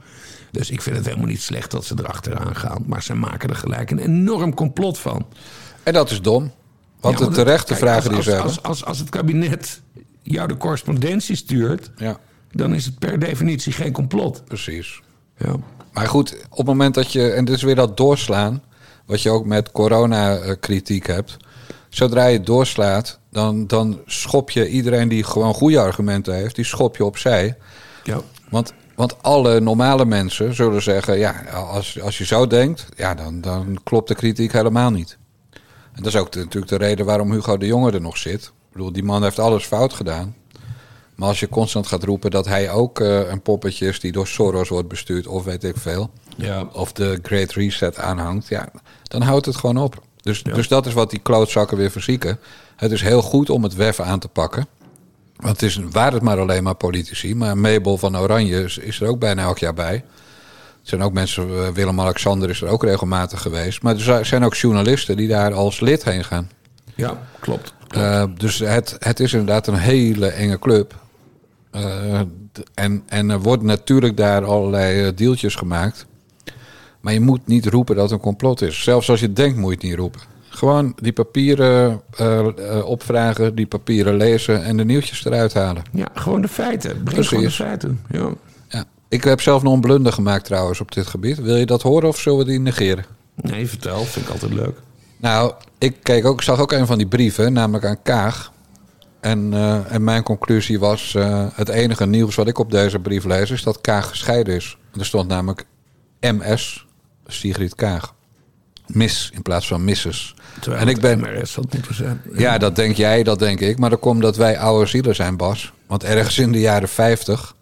[0.50, 2.82] Dus ik vind het helemaal niet slecht dat ze erachteraan gaan.
[2.86, 5.26] Maar ze maken er gelijk een enorm complot van.
[5.82, 6.52] En dat is dom.
[7.00, 8.44] Want Ja, de terechte kijk, vragen die ze als, hebben.
[8.46, 9.80] als, als, als het kabinet
[10.22, 12.18] jou de correspondentie stuurt, Ja,
[12.52, 14.44] dan is het per definitie geen complot.
[14.44, 15.00] precies.
[15.36, 15.54] Ja.
[15.92, 18.62] Maar goed, op het moment dat je, en dit is weer dat doorslaan,
[19.06, 21.36] wat je ook met corona-kritiek hebt.
[21.98, 26.96] Zodra je doorslaat, dan, dan schop je iedereen die gewoon goede argumenten heeft, die schop
[26.96, 27.56] je opzij.
[28.04, 28.20] Ja.
[28.50, 33.40] Want, want alle normale mensen zullen zeggen, ja, als, als je zo denkt, ja, dan,
[33.40, 35.18] dan klopt de kritiek helemaal niet.
[35.92, 38.42] En dat is ook de- natuurlijk de reden waarom Hugo de Jonge er nog zit.
[38.44, 40.34] Ik bedoel, die man heeft alles fout gedaan.
[41.14, 44.26] Maar als je constant gaat roepen dat hij ook eh, een poppetje is die door
[44.26, 46.68] Soros wordt bestuurd, of weet ik veel, Ja.
[46.72, 48.68] of de Great Reset aanhangt, ja,
[49.02, 50.02] dan houdt het gewoon op.
[50.28, 52.38] Dus, dus dat is wat die klootzakken weer verzieken.
[52.76, 54.66] Het is heel goed om het WEF aan te pakken.
[55.36, 57.34] Want het is, waren het maar alleen maar politici.
[57.34, 59.94] Maar Mabel van Oranje is, is er ook bijna elk jaar bij.
[59.94, 60.02] Er
[60.94, 63.82] zijn ook mensen, eh, Willem-Alexander is er ook regelmatig geweest.
[63.82, 66.50] Maar er zijn- ook journalisten die daar als lid heen gaan.
[66.94, 67.74] ja, klopt.
[67.88, 70.94] Eh, dus het, het is inderdaad een hele enge club.
[71.70, 72.20] Eh,
[72.74, 76.06] en, en er worden natuurlijk daar allerlei deeltjes gemaakt.
[77.08, 78.82] Maar je moet niet roepen dat het een complot is.
[78.82, 80.20] Zelfs als je denkt, moet je het niet roepen.
[80.48, 85.82] Gewoon die papieren eh, eh, opvragen, die papieren lezen en de nieuwtjes eruit halen.
[85.92, 87.02] Ja, gewoon de feiten.
[87.02, 88.00] Breng gewoon de feiten.
[88.10, 88.28] Ja.
[88.68, 88.84] Ja.
[89.08, 91.38] Ik heb zelf nog een blunder gemaakt trouwens op dit gebied.
[91.38, 93.04] Wil je dat horen of zullen we die negeren?
[93.34, 94.04] Nee, vertel.
[94.04, 94.76] Vind ik altijd leuk.
[95.16, 98.52] Nou, ik keek ook, zag ook een van die brieven, namelijk aan Kaag.
[99.20, 101.16] En, eh, en mijn conclusie was:
[101.54, 104.78] het enige nieuws wat ik op deze brief lees, is dat Kaag gescheiden is.
[104.98, 105.64] Er stond namelijk
[106.20, 106.86] MS,
[107.32, 108.14] Sigrid Kaag.
[108.86, 110.34] Miss in plaats van Mrs.
[110.60, 112.22] Terwijl en ik ben, MRS had moeten zijn.
[112.34, 113.78] ja, dat denk jij, dat denk ik.
[113.78, 115.72] Maar dat komt dat wij oude zielen zijn, Bas.
[115.86, 117.54] Want ergens in de jaren 50,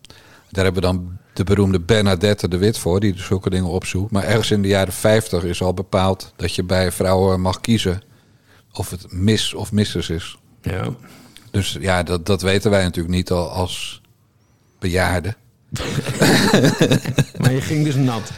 [0.50, 4.10] daar hebben we dan de beroemde Bernadette de Wit voor, die zulke dingen opzoekt.
[4.10, 8.02] Maar ergens in de jaren 50 is al bepaald dat je bij vrouwen mag kiezen
[8.72, 10.38] of het Miss of Mrs is.
[10.62, 10.88] Ja.
[11.50, 14.00] Dus ja, dat, dat weten wij natuurlijk niet al als
[14.78, 15.36] bejaarden.
[17.38, 18.32] Maar je ging dus nat.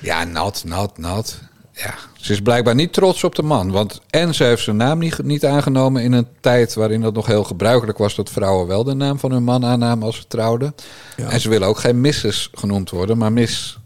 [0.00, 1.38] Ja, nat, nat, nat.
[1.72, 3.70] Ja, ze is blijkbaar niet trots op de man.
[3.70, 7.26] Want en ze heeft zijn naam niet, niet aangenomen in een tijd waarin het nog
[7.26, 10.74] heel gebruikelijk was dat vrouwen wel de naam van hun man aannamen als ze trouwden.
[11.16, 11.28] Ja.
[11.28, 13.78] En ze willen ook geen misses genoemd worden, maar mis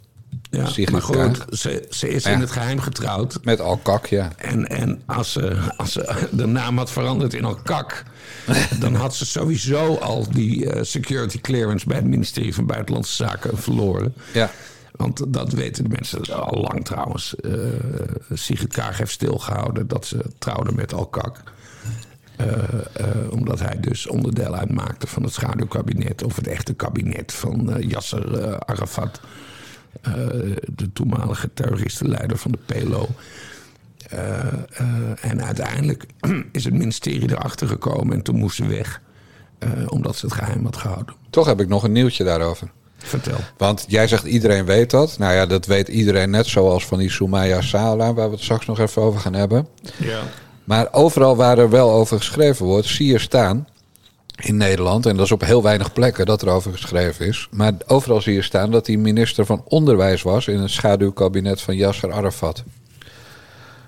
[0.51, 2.31] Ja, maar goed, ze, ze is Ja.
[2.31, 3.39] in het geheim getrouwd.
[3.43, 4.31] met alkak, ja.
[4.37, 8.03] En, en als, ze, als ze de naam had veranderd in Alkak...
[8.81, 11.87] dan had ze sowieso al die eh, security clearance...
[11.87, 14.15] bij het ministerie van Buitenlandse Zaken verloren.
[14.33, 14.51] Ja,
[14.93, 17.37] Want dat weten de mensen al lang trouwens.
[17.37, 17.51] Eh
[18.33, 21.43] Sigrid Kaag heeft stilgehouden dat ze trouwde met Alkak.
[22.37, 22.47] Eh,
[23.31, 26.23] omdat hij dus onderdeel uitmaakte van het schaduwkabinet...
[26.23, 29.21] of het echte kabinet van Yasser Arafat...
[30.75, 33.09] de toenmalige terroristenleider van de PLO.
[35.21, 36.07] En uiteindelijk
[36.53, 39.01] is het ministerie erachter gekomen en toen moest ze weg.
[39.87, 41.15] omdat ze het geheim had gehouden.
[41.31, 42.71] toch heb ik nog een nieuwtje daarover.
[43.05, 43.39] Vertel.
[43.57, 45.19] Want jij zegt iedereen weet dat.
[45.19, 48.67] Nou ja, dat weet iedereen net zoals van die Soumaya Sala, waar we het straks
[48.67, 49.69] nog even over gaan hebben.
[49.97, 50.21] Ja.
[50.65, 53.67] Maar overal waar er wel over geschreven wordt, zie je staan
[54.37, 57.73] in Nederland, en dat is op heel weinig plekken dat er over geschreven is, maar
[57.87, 62.13] overal zie je staan dat hij minister van Onderwijs was in het schaduwkabinet van Yasser
[62.13, 62.63] Arafat.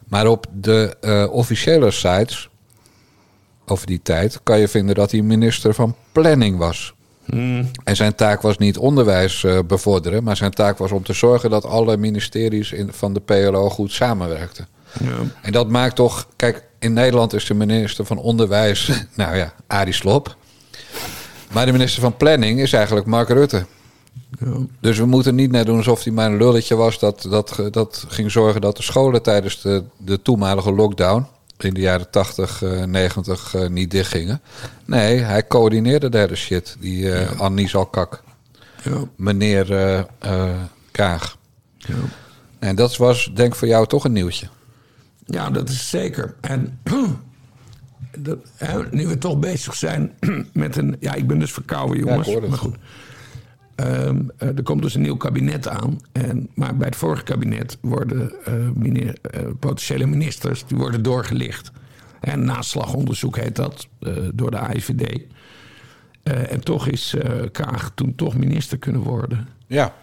[0.08, 2.48] Maar op de eh, officiële sites
[3.66, 6.94] over die tijd kan je vinden dat hij minister van Planning was.
[7.84, 11.50] En zijn taak was niet onderwijs eh, bevorderen, maar zijn taak was om te zorgen
[11.50, 14.66] dat alle ministeries in, van de PLO goed samenwerkten.
[15.00, 15.16] Ja.
[15.42, 19.92] En dat maakt toch, kijk, in Nederland is de minister van Onderwijs, nou ja, Arie
[19.92, 20.36] Slob.
[21.52, 23.66] Maar de minister van Planning is eigenlijk Mark Rutte.
[24.38, 24.56] Ja.
[24.80, 28.04] Dus we moeten niet net doen alsof hij maar een lulletje was dat, dat, dat
[28.08, 31.26] ging zorgen dat de scholen tijdens de, de toenmalige lockdown
[31.58, 34.40] in de jaren 80, eh, 90 eh, niet dichtgingen.
[34.84, 38.22] Nee, hij coördineerde de hele shit, die eh Annie Alkak,
[38.82, 39.04] Ja.
[39.16, 40.54] meneer eh, eh,
[40.90, 41.36] Kaag.
[41.76, 41.94] Ja.
[42.58, 44.46] En dat was denk ik voor jou toch een nieuwtje.
[45.26, 46.34] Ja, dat is zeker.
[46.40, 46.80] En
[48.18, 50.12] dat, hè, nu we toch bezig zijn
[50.52, 50.96] met een.
[51.00, 52.26] Ja, ik ben dus verkouden, jongens.
[52.26, 52.50] ik hoor het.
[52.50, 52.76] maar goed.
[53.74, 56.00] Ehm, eh, er komt dus een nieuw kabinet aan.
[56.12, 61.70] En, maar bij het vorige kabinet worden eh, meneer, eh, potentiële ministers die worden doorgelicht.
[62.20, 63.88] En naslagonderzoek heet dat
[64.34, 65.20] door de AIVD.
[66.22, 67.16] En toch is
[67.52, 69.48] Kaag toen toch minister kunnen worden.
[69.66, 69.94] Ja,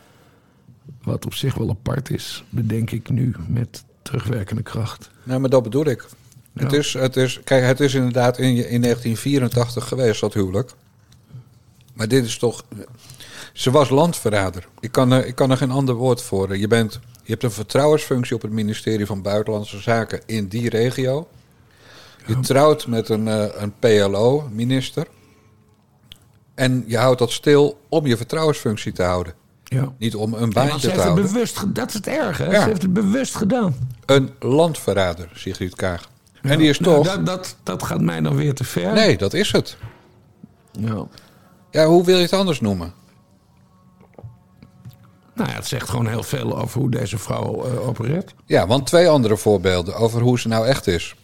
[1.03, 5.11] Wat op zich wel apart is, bedenk ik nu met terugwerkende kracht.
[5.24, 6.05] Nou, maar dat bedoel ik.
[6.53, 10.72] Het, is, het, is, kijk, het is inderdaad in, in 1984 geweest, dat huwelijk.
[11.93, 12.63] Maar dit is toch...
[13.54, 14.68] Ze was landverrader.
[14.80, 16.58] Ik kan, er, ik kan er geen ander woord voor.
[16.58, 21.28] Je, bent, je hebt een vertrouwensfunctie op het ministerie van Buitenlandse Zaken in die regio.
[22.26, 25.08] Je trouwt met een, eh, een PLO-minister.
[26.56, 29.34] En je houdt dat stil om je vertrouwensfunctie te houden.
[29.64, 29.93] Ja.
[29.97, 31.26] Niet om een baantje ze te heeft het houden.
[31.26, 32.43] bewust Dat is het erge.
[32.43, 32.62] Ja.
[32.62, 33.76] Ze heeft het bewust gedaan.
[34.06, 36.10] Een landverrader, Sigrid Kaag.
[36.41, 37.16] En die is Nou, toch...
[37.16, 38.93] dat, dat, dat gaat mij dan weer te ver.
[38.93, 39.78] Nee, dat is het.
[40.72, 41.08] Ja.
[41.72, 42.93] Ja, hoe wil je het anders noemen?
[45.41, 48.33] Nou ja, het zegt gewoon heel veel over hoe deze vrouw eh, opereert.
[48.45, 51.15] Ja, want twee andere voorbeelden over hoe ze nou echt is.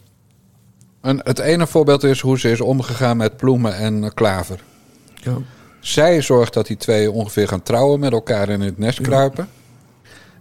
[1.02, 4.60] En het ene voorbeeld is hoe ze is omgegaan met Ploemen en Klaver.
[5.14, 5.38] Ja.
[5.80, 9.50] Zij zorgt dat die twee ongeveer gaan trouwen met elkaar in het nest kruipen.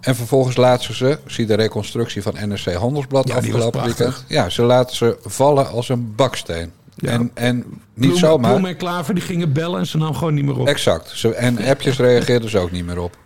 [0.01, 4.25] En vervolgens laat ze ze, zie de reconstructie van NRC Handelsblad Ja, afgelopen weekend.
[4.29, 6.73] Ja, ze laten ze vallen als een baksteen.
[6.95, 7.11] Ja.
[7.11, 8.51] En, en niet Bloem- zomaar.
[8.51, 10.67] Bloem en Klaver die gingen bellen en ze nam gewoon niet meer op.
[10.69, 11.11] Exact.
[11.15, 13.17] Ze, en appjes reageerden ze ook niet meer op.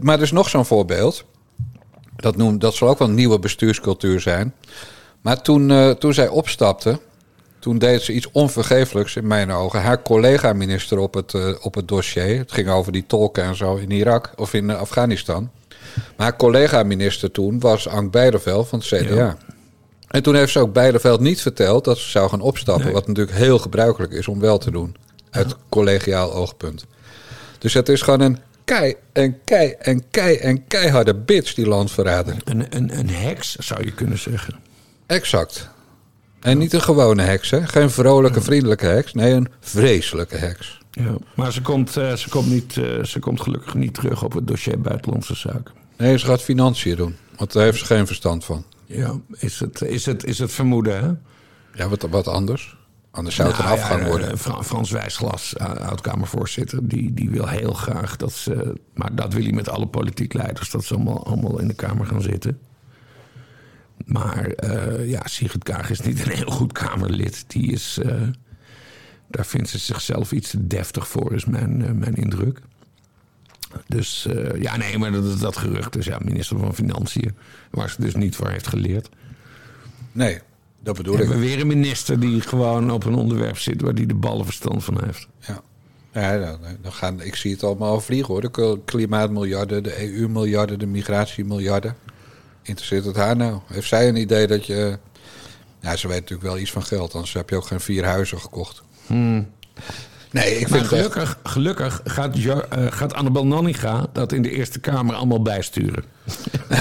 [0.00, 1.24] Maar er is nog zo'n voorbeeld.
[2.16, 4.54] Dat, noem, dat zal ook wel een nieuwe bestuurscultuur zijn.
[5.20, 7.00] Maar toen, eh, toen zij opstapte,
[7.58, 9.82] toen deed ze iets onvergeeflijks in mijn ogen.
[9.82, 12.38] Haar collega-minister op het, eh, op het dossier.
[12.38, 15.50] Het ging over die tolken en zo in Irak of in eh, Afghanistan.
[15.94, 19.14] Maar haar collega-minister toen was Ank Bijderveld van het CDA.
[19.14, 19.36] Ja.
[20.08, 22.84] En toen heeft ze ook Bijderveld niet verteld dat ze zou gaan opstappen.
[22.84, 22.94] Nee.
[22.94, 24.96] Wat natuurlijk heel gebruikelijk is om wel te doen.
[25.30, 26.84] Uit collegiaal oogpunt.
[27.58, 32.36] Dus het is gewoon een kei en kei en kei en keiharde bitch, die landverrader.
[32.44, 34.54] Een, een, een heks, zou je kunnen zeggen.
[35.06, 35.68] Exact.
[36.40, 37.66] En niet een gewone heks, hè?
[37.66, 39.12] Geen vrolijke, vriendelijke heks.
[39.12, 40.80] Nee, een vreselijke heks.
[40.90, 41.16] Ja.
[41.34, 44.46] Maar ze komt, eh, ze, komt niet, eh, ze komt gelukkig niet terug op het
[44.46, 45.74] dossier Buitenlandse Zaken.
[45.96, 47.16] Nee, ze gaat financiën doen.
[47.36, 48.64] Want daar heeft ze geen verstand van.
[48.86, 51.10] Ja, is het, is het, is het vermoeden, hè?
[51.82, 52.76] Ja, wat, wat anders.
[53.16, 54.30] Anders zou het Nou, eraf gaan ja, worden.
[54.30, 58.80] eh, Fra- Frans Wijsglas, uh, oud-Kamervoorzitter, die, die wil heel graag dat ze...
[58.94, 62.06] Maar dat wil hij met alle politiek leiders, dat ze allemaal, allemaal in de Kamer
[62.06, 62.58] gaan zitten.
[64.04, 67.44] Maar eh, ja, Sigrid Kaag is niet een heel goed Kamerlid.
[67.46, 67.98] Die is...
[68.02, 68.22] eh,
[69.28, 72.60] daar vindt ze zichzelf iets te deftig voor, is mijn, eh, mijn indruk.
[73.86, 77.36] Dus eh, ja, nee, maar dat, dat gerucht is ja, minister van Financiën...
[77.70, 79.08] waar ze dus niet voor heeft geleerd.
[80.12, 80.40] Nee,
[80.86, 81.40] dat bedoel Hebben ik.
[81.42, 83.80] we weer een minister die gewoon op een onderwerp zit...
[83.80, 85.26] waar die de ballen verstand van heeft.
[85.40, 85.62] Ja.
[86.12, 88.52] Ja, dan, dan gaan, ik zie het allemaal vliegen hoor.
[88.52, 91.96] De klimaatmiljarden, de EU-miljarden, de migratiemiljarden.
[92.62, 93.60] Interesseert het haar nou?
[93.66, 94.98] Heeft zij een idee dat je...
[95.80, 97.14] Ja, ze weet natuurlijk wel iets van geld.
[97.14, 98.82] Anders heb je ook geen vier huizen gekocht.
[100.30, 104.32] Nee, ik Maar vind het echt- gelukkig, gelukkig gaat, Jo- eh, gaat Annabel Nanninga dat
[104.32, 106.04] in de Eerste Kamer allemaal bijsturen.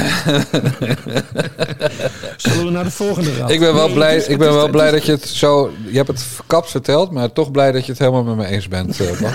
[2.37, 3.49] Zullen we naar de volgende raad?
[3.49, 5.25] Ik ben wel Nee, blij, is- ik ben is- wel blij is- dat je het
[5.27, 5.71] zo...
[5.87, 8.67] Je hebt het verkapt verteld, maar toch blij dat je het helemaal met me eens
[8.67, 9.33] bent, eh, Bas.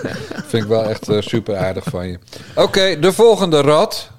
[0.48, 2.18] Vind ik wel echt eh, super aardig van je.
[2.54, 4.10] Oké, de volgende rad.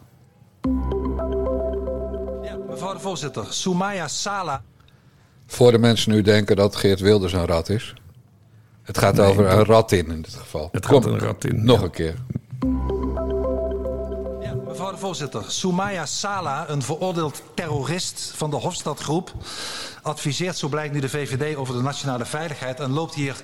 [2.44, 4.62] Ja, mevrouw de voorzitter, Soumaya Sala.
[5.48, 7.94] Voor de mensen nu denken dat Geert Wilders een rat is.
[8.84, 10.70] Het gaat over een rat in, in dit geval.
[10.72, 11.66] Het Kom, gaat een rat in.
[11.66, 11.84] Nog ja.
[11.84, 12.16] een keer.
[14.42, 19.34] Ja, mevrouw de voorzitter, Soumaya Sala, een veroordeeld terrorist van de Hofstadgroep,
[20.02, 23.36] adviseert, zo blijkt nu de VVD, over de nationale veiligheid en loopt hier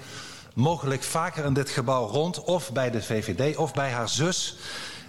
[0.53, 4.57] mogelijk vaker in dit gebouw rond, of bij de VVD of bij haar zus,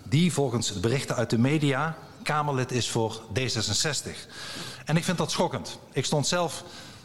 [0.03, 4.11] die volgens de berichten uit de media Kamerlid is voor D66.
[4.85, 5.79] En ik vind dat schokkend.
[5.93, 6.65] Ik stond zelf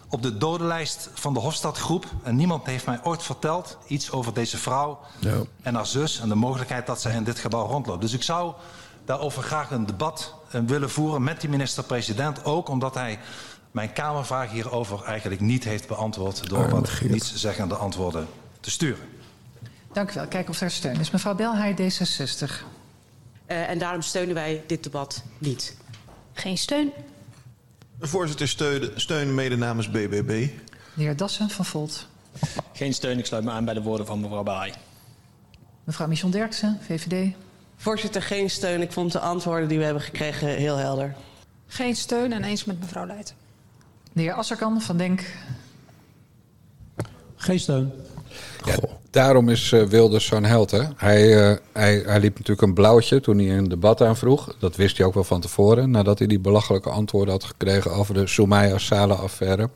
[0.09, 4.57] op de dodenlijst van de Hofstadgroep en niemand heeft mij ooit verteld iets over deze
[4.57, 5.41] vrouw Ja.
[5.61, 8.01] en haar zus en de mogelijkheid dat zij in dit gebouw rondloopt.
[8.01, 8.53] Dus ik zou
[9.05, 12.43] daarover graag een debat eh, willen voeren met die minister-president.
[12.45, 13.19] Ook omdat hij
[13.71, 17.11] mijn Kamervraag hierover eigenlijk niet heeft beantwoord door Arme wat Geert.
[17.11, 18.27] nietszeggende antwoorden
[18.59, 19.03] te sturen.
[19.93, 20.27] Dank u wel.
[20.27, 21.11] Kijken of er steun is.
[21.11, 22.51] Mevrouw Belhaar, D66.
[23.47, 25.77] Uh, en daarom steunen wij dit debat niet.
[26.33, 26.91] Geen steun.
[27.99, 30.47] Voorzitter, steun, steun mede namens BBB.
[30.93, 32.07] De heer Dassen van Volt.
[32.73, 34.73] Geen steun, ik sluit me aan bij de woorden van mevrouw Baai.
[35.83, 37.33] Mevrouw Michon Derksen, VVD.
[37.75, 38.81] Voorzitter, geen steun.
[38.81, 41.15] Ik vond de antwoorden die we hebben gekregen heel helder.
[41.67, 43.35] Geen steun en eens met mevrouw Leijten.
[44.13, 45.37] De heer Asserkan van Denk.
[47.35, 47.91] Geen steun.
[48.65, 48.77] Ja,
[49.15, 50.71] daarom is eh, Wilders zo'n held.
[50.71, 50.81] Hè?
[50.95, 54.55] Hij, eh, hij, hij liep natuurlijk een blauwtje toen hij een debat aanvroeg.
[54.59, 55.91] Dat wist hij ook wel van tevoren.
[55.91, 59.69] Nadat hij die belachelijke antwoorden had gekregen over de Soumaya Sala-affaire.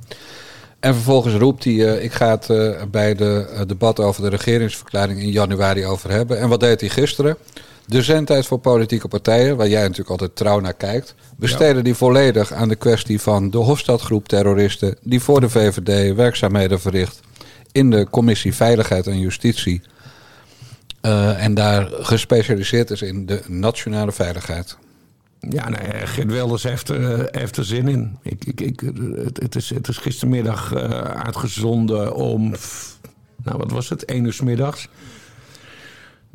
[0.80, 2.48] En vervolgens roept hij: eh, Ik ga het
[2.92, 6.40] bij de debat over de regeringsverklaring in januari over hebben.
[6.40, 7.38] En wat deed hij gisteren?
[7.86, 12.54] De zendtijd voor politieke partijen, waar jij natuurlijk altijd trouw naar kijkt, besteden die volledig
[12.54, 17.20] aan de kwestie van de Hofstadgroep terroristen die voor de VVD werkzaamheden verricht
[17.72, 19.82] in de commissie Veiligheid en Justitie.
[21.02, 24.78] eh, en daar gespecialiseerd is in de nationale veiligheid.
[25.50, 28.18] Ja, nee, Geert Wilders heeft er, eh, heeft er zin in.
[28.24, 28.80] Ik, ik, ik,
[29.16, 32.54] het, het, is, het is gistermiddag eh, uitgezonden om,
[33.44, 34.88] nou wat was het, 1 uur 's middags.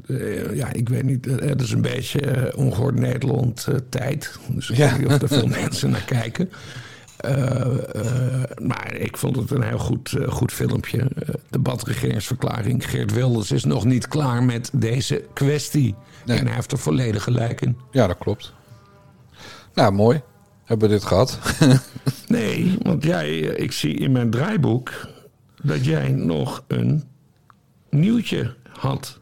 [0.07, 4.39] Eh, ja, ik weet niet, eh, het is een beetje eh, ongehoord Nederland eh, tijd.
[4.49, 4.91] Dus ik Ja.
[4.91, 6.51] weet niet of er veel mensen naar kijken.
[7.25, 11.11] Eh, eh, maar ik vond het een heel goed, eh, goed filmpje.
[11.51, 12.91] Debatregeringsverklaring.
[12.91, 15.95] Geert Wilders is nog niet klaar met deze kwestie.
[16.25, 16.39] Nee.
[16.39, 17.77] En hij heeft er volledig gelijk in.
[17.91, 18.53] Ja, dat klopt.
[19.75, 20.23] Nou, mooi.
[20.65, 21.39] Hebben we dit gehad?
[22.27, 25.09] Nee, want jij, ik zie in mijn draaiboek
[25.63, 27.05] dat jij nog een
[27.91, 29.19] nieuwtje had.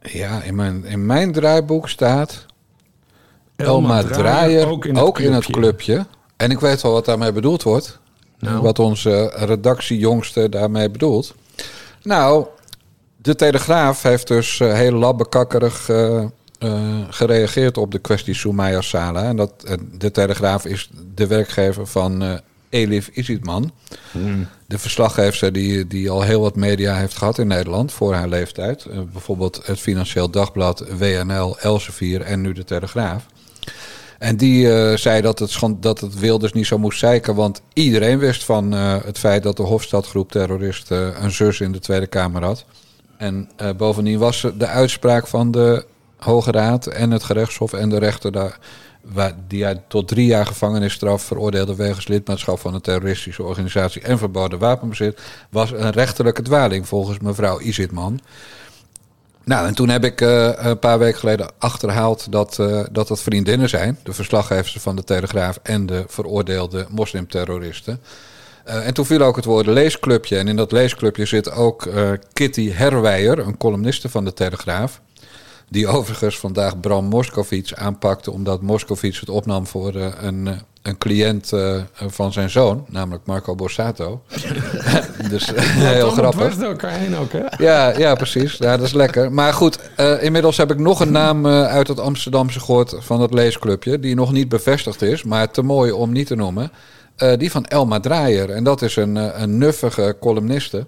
[0.00, 2.46] ja, in mijn, in mijn draaiboek staat
[3.56, 5.52] Elma Elma Draaier ook, in het, clubje.
[5.52, 6.06] clubje.
[6.36, 7.98] En ik weet wel wat daarmee bedoeld wordt.
[8.38, 8.62] Nou.
[8.62, 11.34] Wat onze redactiejongste daarmee bedoelt.
[12.02, 12.46] Nou,
[13.16, 16.24] de Telegraaf heeft dus eh, heel labbekakkerig eh,
[16.58, 16.72] eh,
[17.10, 19.22] gereageerd op de kwestie Soumaya Sala.
[19.22, 19.52] En dat,
[19.98, 23.72] de Telegraaf is de werkgever van Elif Isitman.
[24.66, 28.86] De verslaggever die, die al heel wat media heeft gehad in Nederland voor haar leeftijd.
[29.12, 33.26] Bijvoorbeeld het Financieel Dagblad, WNL, Elsevier en nu de Telegraaf.
[34.24, 37.34] En die eh, zei dat het, dat het Wilders niet zo moest zeiken.
[37.34, 41.78] Want iedereen wist van eh, het feit dat de Hofstadgroep terroristen een zus in de
[41.78, 42.64] Tweede Kamer had.
[43.16, 45.84] En eh, bovendien was de uitspraak van de
[46.16, 48.58] Hoge Raad en het gerechtshof en de rechter daar,
[49.48, 54.58] die hij tot drie jaar gevangenisstraf veroordeelde wegens lidmaatschap van een terroristische organisatie en verboden
[54.58, 55.20] wapenbezit,
[55.50, 58.20] was een rechterlijke dwaling volgens mevrouw Isitman.
[59.44, 63.68] Nou, en toen heb ik eh, een paar weken geleden achterhaald dat, eh, dat vriendinnen
[63.68, 63.98] zijn.
[64.02, 68.00] De verslaggevers van de Telegraaf en de veroordeelde moslimterroristen.
[68.64, 70.38] Eh, en toen viel ook het woord leesclubje.
[70.38, 71.88] En in dat leesclubje zit ook
[72.32, 75.00] Kitty Herwijer, een columniste van de Telegraaf.
[75.68, 81.82] Die overigens vandaag Bram Moskowitz aanpakte omdat Moskowitz het opnam voor een, een cliënt eh,
[81.94, 84.22] van zijn zoon, namelijk Marco Borsato.
[85.30, 85.52] dus
[85.94, 86.56] heel grappig.
[86.56, 87.64] door elkaar heen ook, hè?
[87.64, 88.56] Ja, ja, precies.
[88.56, 89.32] Ja, dat is lekker.
[89.32, 93.20] Maar goed, eh, inmiddels heb ik nog een naam eh, uit het Amsterdamse gehoord van
[93.20, 94.00] het leesclubje.
[94.00, 96.70] Die nog niet bevestigd is, maar te mooi om niet te noemen.
[97.36, 98.50] Die van Elma Draaier.
[98.50, 100.86] En dat is een, een nuffige columniste.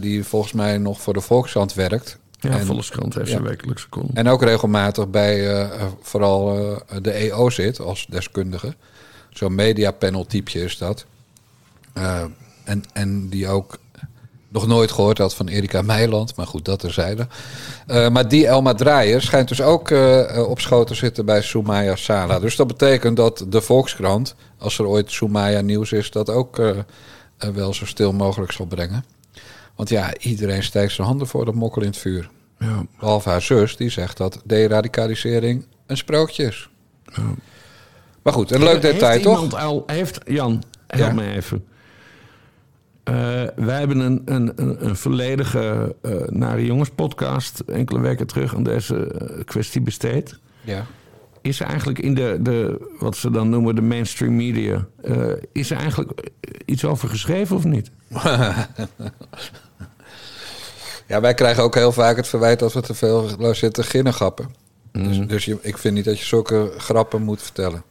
[0.00, 2.18] die volgens mij nog voor de Volkskrant werkt.
[2.40, 3.32] Ja, En- Volkskrant heeft ja.
[3.32, 4.10] zijn wekelijkse column.
[4.14, 8.74] En ook regelmatig bij eh, eh, vooral eh, de EO zit als deskundige.
[9.30, 11.04] Zo'n mediapanel typeje is dat.
[12.64, 13.78] En, en die ook
[14.48, 16.36] nog nooit gehoord had van Erika Meiland.
[16.36, 17.26] Maar goed, dat terzijde.
[17.86, 19.90] Maar die Elma Draaier schijnt dus ook
[20.48, 22.38] op schoot te zitten bij Soumaya Sala.
[22.38, 26.10] Dus dat betekent dat de Volkskrant, als er ooit Soumaya nieuws is...
[26.10, 26.62] dat ook
[27.54, 29.04] wel zo stil mogelijk zal brengen.
[29.80, 32.30] Want ja, iedereen steekt zijn handen voor dat mokkel in het vuur.
[32.58, 32.86] Ja.
[32.98, 36.68] Behalve haar zus, die zegt dat deradicalisering een sprookje is.
[38.22, 39.34] Maar goed, een leuk Heeft detail, toch?
[39.34, 41.14] iemand Al, heeft, Jan, help Ja.
[41.14, 41.64] me even.
[43.02, 43.14] Eh,
[43.56, 48.62] wij hebben een, een, een, een volledige eh Nare Jongens podcast enkele weken terug aan
[48.62, 50.38] deze eh, kwestie besteed.
[50.60, 50.86] Ja.
[51.42, 55.70] Is er eigenlijk in de, de, wat ze dan noemen de mainstream media, eh, is
[55.70, 56.30] er eigenlijk
[56.64, 57.90] iets over geschreven of niet?
[61.10, 64.54] Ja, wij krijgen ook heel vaak het verwijt dat we te veel zitten ginnegappen.
[64.92, 67.82] Dus, dus je, ik vind niet dat je zulke grappen moet vertellen.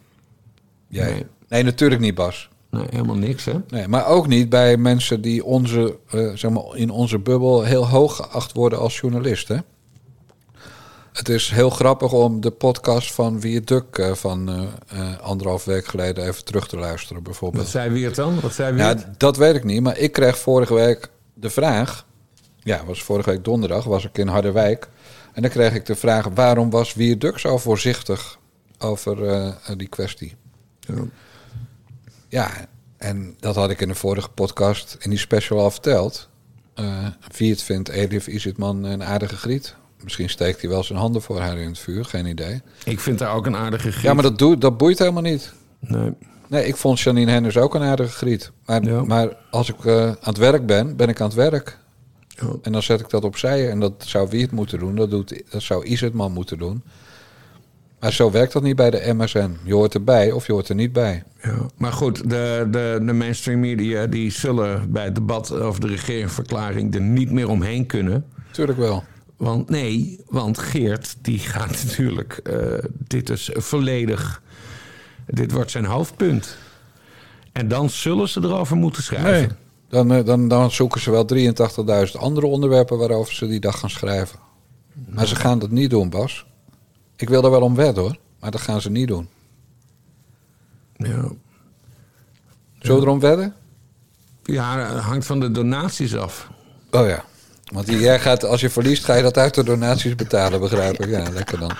[0.88, 1.12] Jij?
[1.12, 1.26] Nee.
[1.48, 2.50] Nee, natuurlijk niet, Bas.
[2.70, 3.54] Nee, helemaal niks, hè?
[3.68, 7.88] Nee, maar ook niet bij mensen die onze, eh, zeg maar, in onze bubbel heel
[7.88, 9.64] hoog geacht worden als journalisten.
[11.14, 14.50] Het is heel grappig om de podcast van Wie Duk eh, van
[14.88, 17.64] eh, anderhalf week geleden even terug te luisteren, bijvoorbeeld.
[17.64, 18.40] Wat zei wie het dan?
[18.40, 19.06] Wat zei wie Ja, het?
[19.18, 19.82] dat weet ik niet.
[19.82, 22.08] Maar ik kreeg vorige week de vraag.
[22.64, 24.88] Ja, was vorige week donderdag, was ik in Harderwijk.
[25.34, 28.38] En dan kreeg ik de vraag: waarom was Wierduk zo voorzichtig
[28.80, 30.36] over eh, die kwestie?
[30.80, 30.96] Ja.
[32.28, 32.52] Ja,
[32.98, 36.30] en dat had ik in de vorige podcast, in die special al verteld.
[36.74, 37.06] Eh
[37.38, 39.76] wie het vindt Elif Isitman een aardige griet.
[40.04, 42.62] Misschien steekt hij wel zijn handen voor haar in het vuur, geen idee.
[42.86, 44.04] Ik vind haar ook een aardige griet.
[44.04, 45.54] Ja, maar dat, doet, dat boeit helemaal niet.
[45.80, 46.14] Nee.
[46.48, 48.52] Nee, ik vond Janine Hennis ook een aardige griet.
[48.66, 49.04] Maar, Ja.
[49.04, 51.78] maar als ik eh, aan het werk ben, ben ik aan het werk.
[52.42, 52.56] Ja.
[52.62, 53.70] En dan zet ik dat opzij.
[53.70, 54.96] En dat zou wie het moeten doen.
[54.96, 56.84] Dat, doet, dat zou Izetman moeten doen.
[58.00, 59.58] Maar zo werkt dat niet bij de MSN.
[59.64, 61.24] Je hoort erbij of je hoort er niet bij.
[61.42, 65.88] Ja, maar goed, de, de, de mainstream media die zullen bij het debat over de
[65.88, 68.26] regeringsverklaring er niet meer omheen kunnen.
[68.52, 69.04] Tuurlijk wel.
[69.38, 74.42] Want nee, want Geert die gaat natuurlijk, eh, dit is volledig,
[75.26, 76.58] dit wordt zijn hoofdpunt.
[77.52, 79.32] En dan zullen ze erover moeten schrijven.
[79.32, 79.69] Nee.
[79.90, 83.90] Dan, eh, dan, dan zoeken ze wel 83.000 andere onderwerpen waarover ze die dag gaan
[83.90, 84.40] schrijven.
[85.08, 86.46] Maar ze gaan dat niet doen, Bas.
[87.16, 88.18] Ik wil er wel om wedden hoor.
[88.40, 89.30] Maar dat gaan ze niet doen.
[90.96, 91.32] Ja.
[92.80, 93.54] Zullen we erom wedden?
[94.44, 96.50] ja, het hangt van de donaties af.
[96.92, 97.24] Oh ja.
[97.64, 101.10] Want jij gaat, als je verliest, ga je dat uit de donaties betalen, begrijp ik.
[101.10, 101.72] Ja, lekker dan.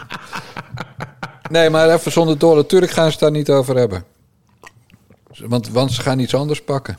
[1.50, 2.56] Nee, maar even zonder door.
[2.56, 4.04] Natuurlijk gaan ze het daar niet over hebben.
[5.38, 6.98] Want, want ze gaan iets anders pakken.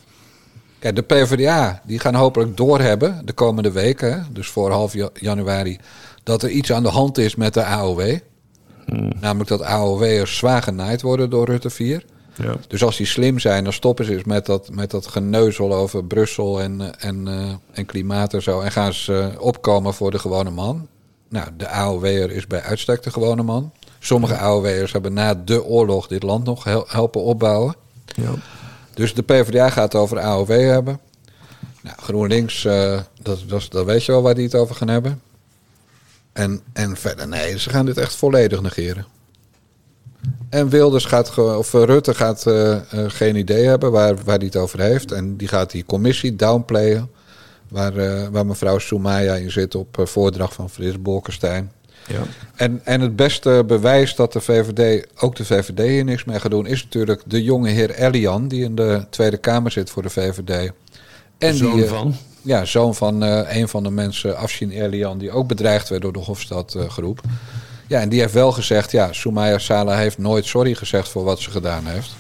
[0.81, 4.27] Kijk, de PvdA, die gaan hopelijk doorhebben de komende weken.
[4.33, 5.79] Dus voor half ja- januari.
[6.23, 8.17] Dat er iets aan de hand is met de AOW.
[9.21, 12.05] Namelijk dat AOW'ers zwaar genaaid worden door Rutte 4.
[12.35, 12.55] Ja.
[12.69, 16.05] Dus als die slim zijn, dan stoppen ze eens met dat, met dat geneuzel over
[16.05, 18.61] Brussel en, en, eh, en klimaat en zo.
[18.61, 20.87] En gaan ze eh, opkomen voor de gewone man.
[21.29, 23.73] Nou, de AOW'er is bij uitstek de gewone man.
[23.99, 27.75] Sommige AOW'ers hebben na de oorlog dit land nog hel- helpen opbouwen.
[28.05, 28.31] Ja.
[28.95, 31.01] Dus de PvdA gaat over AOW hebben.
[31.83, 33.39] Nou, GroenLinks, eh, dat,
[33.71, 35.23] dat, weet je wel waar die het over gaan hebben.
[36.33, 39.07] En, en verder, nee, ze gaan dit echt volledig negeren.
[40.49, 42.77] En Wilders gaat, of eh, Rutte gaat eh,
[43.07, 45.13] geen idee hebben waar, waar hij het over heeft.
[45.13, 47.11] En die gaat die commissie downplayen.
[47.69, 51.73] Waar, waar mevrouw Soumaya in zit op voordracht van Frits Bolkestein.
[52.07, 52.23] Ja.
[52.55, 56.51] En, en het beste bewijs dat de VVD, ook de VVD hier niks mee gaat
[56.51, 60.11] doen, is natuurlijk de jonge heer Elian, die in de Tweede Kamer zit voor de
[60.11, 60.73] VVD.
[61.39, 62.17] En Zoon die, eh, van?
[62.43, 66.13] Ja, zoon van eh, een van de mensen, Afshin Elian, die ook bedreigd werd door
[66.13, 67.21] de Hofstadgroep.
[67.87, 71.41] ja, en die heeft wel gezegd, ja, Soumaya Sala heeft nooit sorry gezegd voor wat
[71.41, 72.11] ze gedaan heeft.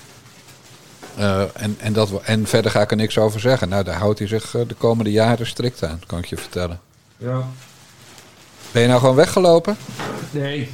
[1.17, 3.69] Eh, en, en, dat, en verder ga ik er niks over zeggen.
[3.69, 6.81] Nou, daar houdt hij zich eh, de komende jaren strikt aan, kan ik je vertellen.
[7.17, 7.49] Ja.
[8.73, 9.77] Ben je nou gewoon weggelopen?
[10.31, 10.71] Nee.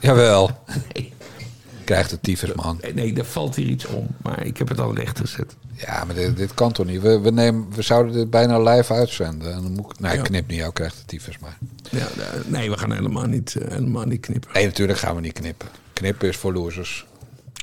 [0.00, 0.50] Jawel.
[1.84, 2.78] Krijgt de tyfus, man.
[2.82, 4.06] Nee, nee, er valt hier iets om.
[4.22, 5.56] Maar ik heb het al recht gezet.
[5.76, 7.00] Ja, maar dit, dit kan toch niet?
[7.00, 9.52] We, we, nemen, we zouden dit bijna live uitzenden.
[9.54, 10.22] En dan moet ik, nee, Ja.
[10.22, 11.58] knip niet, jou krijgt de tyfus maar.
[11.90, 14.50] Ja, eh, nee, we gaan helemaal niet, eh, helemaal niet knippen.
[14.52, 15.68] Nee, natuurlijk gaan we niet knippen.
[15.92, 17.06] Knippen is voor losers.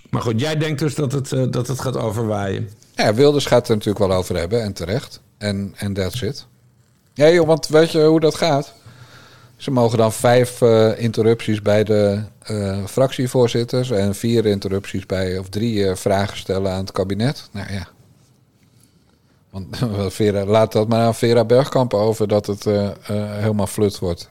[0.10, 2.70] Maar goed, jij denkt dus dat het, eh, dat het gaat overwaaien.
[2.96, 4.64] Ja, Wilders gaat het er natuurlijk wel over hebben.
[4.64, 5.22] En terecht.
[5.38, 6.46] En en that's it.
[7.14, 8.74] Ja, joh, want weet je hoe dat gaat?
[9.60, 13.92] Ze mogen dan vijf eh, interrupties bij de eh, fractievoorzitters...
[13.92, 17.50] en vier interrupties bij, of drie eh, vragen stellen aan het kabinet.
[17.52, 17.88] Nou ja.
[19.50, 19.78] Want
[20.14, 22.64] Vera, laat dat maar aan Vera Bergkamp over dat het
[23.04, 24.30] helemaal flut wordt.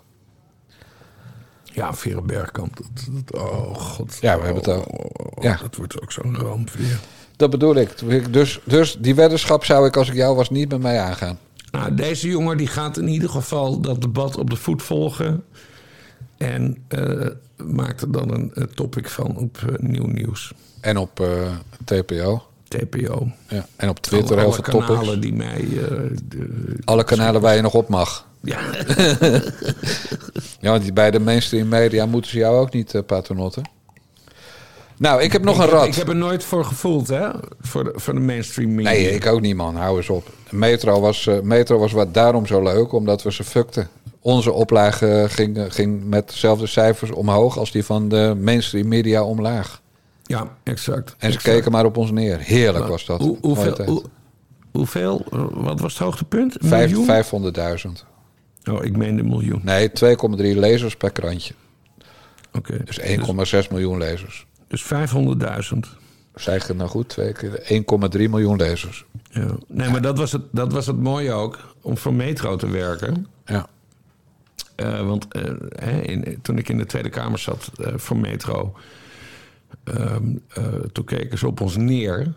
[1.65, 2.77] Ja, Vera Bergkamp.
[2.77, 4.19] Dat, dat- oh god.
[4.21, 4.87] Ja, we hebben het ook.
[4.89, 5.57] Oh, Ja.
[5.63, 6.99] Dat wordt ook zo'n ramp weer.
[7.37, 8.33] Dat bedoel ik.
[8.33, 11.39] Dus, dus die weddenschap zou ik als ik jou was niet met mij aangaan.
[11.71, 15.45] Nou, deze jongen die gaat in ieder geval dat debat op de voet volgen.
[16.37, 20.53] En eh, maakt er dan een, eh, topic van op eh, Nieuw Nieuws.
[20.81, 21.27] En op
[21.85, 22.43] TPO.
[22.69, 23.29] TPO.
[23.49, 23.67] Ja.
[23.77, 25.21] En op Twitter alle, heel alle veel kanalen topics.
[25.21, 25.69] die mij...
[26.29, 28.27] de- Alle kanalen waar je nog op mag.
[28.43, 28.61] Ja.
[30.61, 33.63] ja, want bij de mainstream media moeten ze jou ook niet uh, paternotten.
[34.99, 35.87] Nou, ik heb nog ik een rad.
[35.87, 37.29] ik heb er nooit voor gevoeld, hè?
[37.61, 38.91] Voor de, voor de mainstream media.
[38.91, 39.77] Nee, ik ook niet, man.
[39.77, 40.31] Hou eens op.
[40.51, 43.89] Metro was, eh, Metro was wat daarom zo leuk, omdat we ze fuckten.
[44.21, 49.81] Onze oplage ging, ging met dezelfde cijfers omhoog als die van de mainstream media omlaag.
[50.23, 51.11] Ja, exact.
[51.19, 51.43] En ze exact.
[51.57, 52.39] keken maar op ons neer.
[52.39, 53.21] Heerlijk was dat.
[53.21, 54.03] Hoe, hoeveel, hoe-
[54.73, 55.25] hoeveel?
[55.33, 56.63] eh, Wat was het hoogtepunt?
[56.63, 57.07] Een Vijf- miljoen?
[57.07, 58.05] 500.000.
[58.71, 59.61] Oh, ik meen een miljoen.
[59.65, 61.55] Nee, 2,3 lezers per krantje.
[62.53, 62.81] Oké.
[62.85, 64.47] Dus 1,6 miljoen lezers.
[64.69, 65.79] Dus 500.000.
[66.35, 67.09] Zeg het nou goed?
[67.09, 67.85] Twee keer
[68.17, 69.05] 1,3 miljoen lezers.
[69.31, 69.57] Ja.
[69.67, 73.27] Nee, maar dat was, het, dat was het mooie ook, om voor Metro te werken.
[73.45, 73.69] Ja.
[74.75, 78.77] Eh, want eh, in, toen ik in de Tweede Kamer zat eh, voor Metro...
[79.85, 82.33] ehm, eh, toen keken ze op ons neer.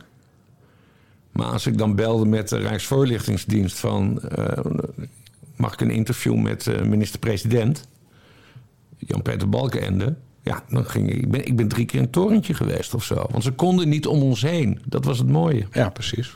[1.32, 4.22] Maar als ik dan belde met de Rijksvoorlichtingsdienst van...
[5.56, 7.88] mag ik een interview met de minister-president...
[8.98, 10.16] Jan-Peter Balkenende...
[10.44, 13.26] Ja, dan ging ik, ik, ben, ik ben drie keer een torentje geweest of zo.
[13.32, 14.82] Want ze konden niet om ons heen.
[14.86, 15.68] Dat was het mooie.
[15.72, 16.36] Ja, precies.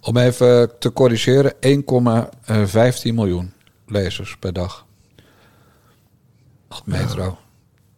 [0.00, 3.52] Om even te corrigeren, 1,15 miljoen
[3.86, 4.86] lezers per dag.
[6.84, 7.38] Metro.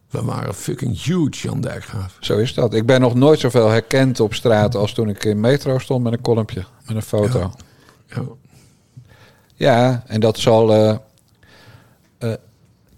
[0.09, 2.17] We waren fucking huge, Jan Dijkgraaf.
[2.19, 2.73] Zo is dat.
[2.73, 6.13] Ik ben nog nooit zoveel herkend op straat als toen ik in Metro stond met
[6.13, 7.51] een kolompje, met een foto.
[8.07, 8.21] Ja,
[9.55, 10.03] Ja.
[10.07, 10.97] en dat zal eh,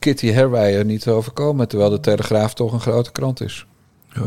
[0.05, 3.65] Kitty Herwijer niet overkomen, terwijl de Telegraaf toch een grote krant is.
[4.13, 4.21] Ja.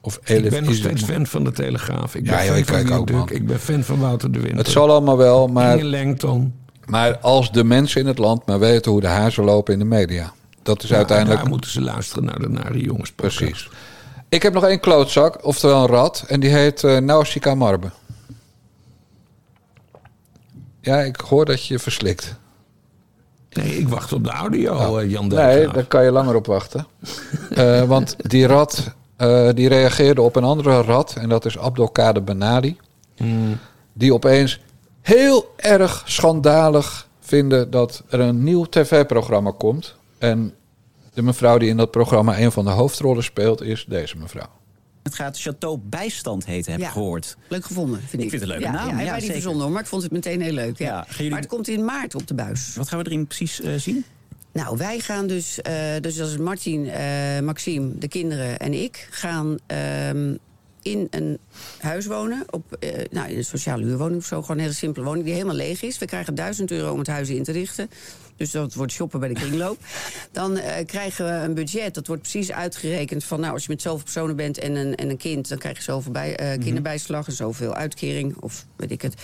[0.00, 2.14] Of Ik Elif ben nog steeds fan van de Telegraaf.
[2.14, 3.28] Ik ben Ja, joh, ik kijk ook, man.
[3.30, 4.58] Ik ben fan van Wouter de Winter.
[4.58, 6.54] Het zal allemaal wel, maar, Langton.
[6.86, 9.84] maar als de mensen in het land maar weten hoe de hazen lopen in de
[9.84, 10.32] media.
[10.62, 11.40] Dat is Ja, uiteindelijk...
[11.40, 13.12] Daar moeten ze luisteren naar de nare jongens.
[13.12, 13.70] Precies.
[14.28, 16.24] Ik heb nog één klootzak, oftewel een rat.
[16.28, 17.90] En die heet uh, Nausicaa Marbe.
[20.80, 22.36] Ja, ik hoor dat je verslikt.
[23.56, 25.00] Nee, ik wacht op de audio, Oh.
[25.00, 25.74] eh, Jan Nee, Dijkgraaf.
[25.74, 26.86] daar kan je langer op wachten.
[27.50, 31.14] Eh, want die rat eh, die reageerde op een andere rat.
[31.20, 32.76] En dat is Abdelkader Benali.
[33.16, 33.58] Hmm.
[33.92, 34.60] Die opeens
[35.02, 39.94] heel erg schandalig vinden dat er een nieuw tv-programma komt.
[40.18, 40.54] En
[41.14, 44.48] de mevrouw die in dat programma een van de hoofdrollen speelt is deze mevrouw.
[45.06, 46.92] Het gaat Chateau Bijstand heten, heb ik Ja.
[46.92, 47.36] gehoord.
[47.48, 48.20] Leuk gevonden, vind ik.
[48.20, 48.88] Ik vind het een leuke ja, naam.
[48.98, 49.32] Ja, Ja, die zeker.
[49.34, 50.78] verzonnen hoor, maar ik vond het meteen heel leuk.
[50.78, 50.86] Ja.
[50.86, 52.74] Ja, jullie- Maar het komt in maart op de buis.
[52.76, 54.04] Wat gaan we erin precies eh, zien?
[54.52, 59.08] Nou, wij gaan dus, eh, dus als Martin, eh, Maxime, de kinderen en ik...
[59.10, 60.34] gaan ehm,
[60.86, 61.38] in een
[61.78, 64.40] huis wonen, op, eh, nou, in een sociale huurwoning of zo.
[64.40, 65.98] Gewoon een hele simpele woning die helemaal leeg is.
[65.98, 67.90] We krijgen 1000 euro om het huis in te richten.
[68.36, 69.78] Dus dat wordt shoppen bij de kringloop.
[70.32, 73.24] Dan eh, krijgen we een budget, dat wordt precies uitgerekend...
[73.24, 75.48] van nou, als je met zoveel personen bent en een, en een kind...
[75.48, 79.14] dan krijg je zoveel bij, eh, kinderbijslag en zoveel uitkering, of weet ik het.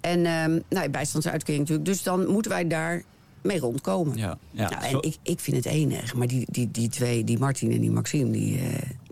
[0.00, 1.88] En ehm nou, bijstandsuitkering natuurlijk.
[1.88, 3.02] Dus dan moeten wij daar
[3.42, 4.16] mee rondkomen.
[4.16, 4.68] Ja, ja.
[4.68, 6.14] Nou, en ik, ik vind het enig.
[6.14, 8.60] Maar die, die, die twee, die Martin en die Maxime, die,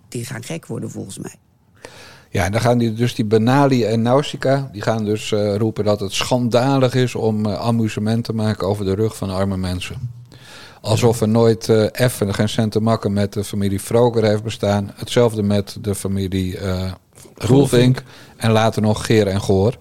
[0.09, 1.35] die gaan gek worden volgens mij.
[2.37, 5.85] Ja, en dan gaan die, dus die Benali en Nausicaa, die gaan dus eh, roepen
[5.85, 10.11] dat het schandalig is om eh, amusement te maken over de rug van arme mensen.
[10.81, 14.91] Alsof er nooit eh effen geen cent te makken met de familie Vroger heeft bestaan.
[14.95, 16.59] Hetzelfde met de familie
[17.35, 18.03] Roelvink
[18.37, 19.77] en later nog Geer en Goor.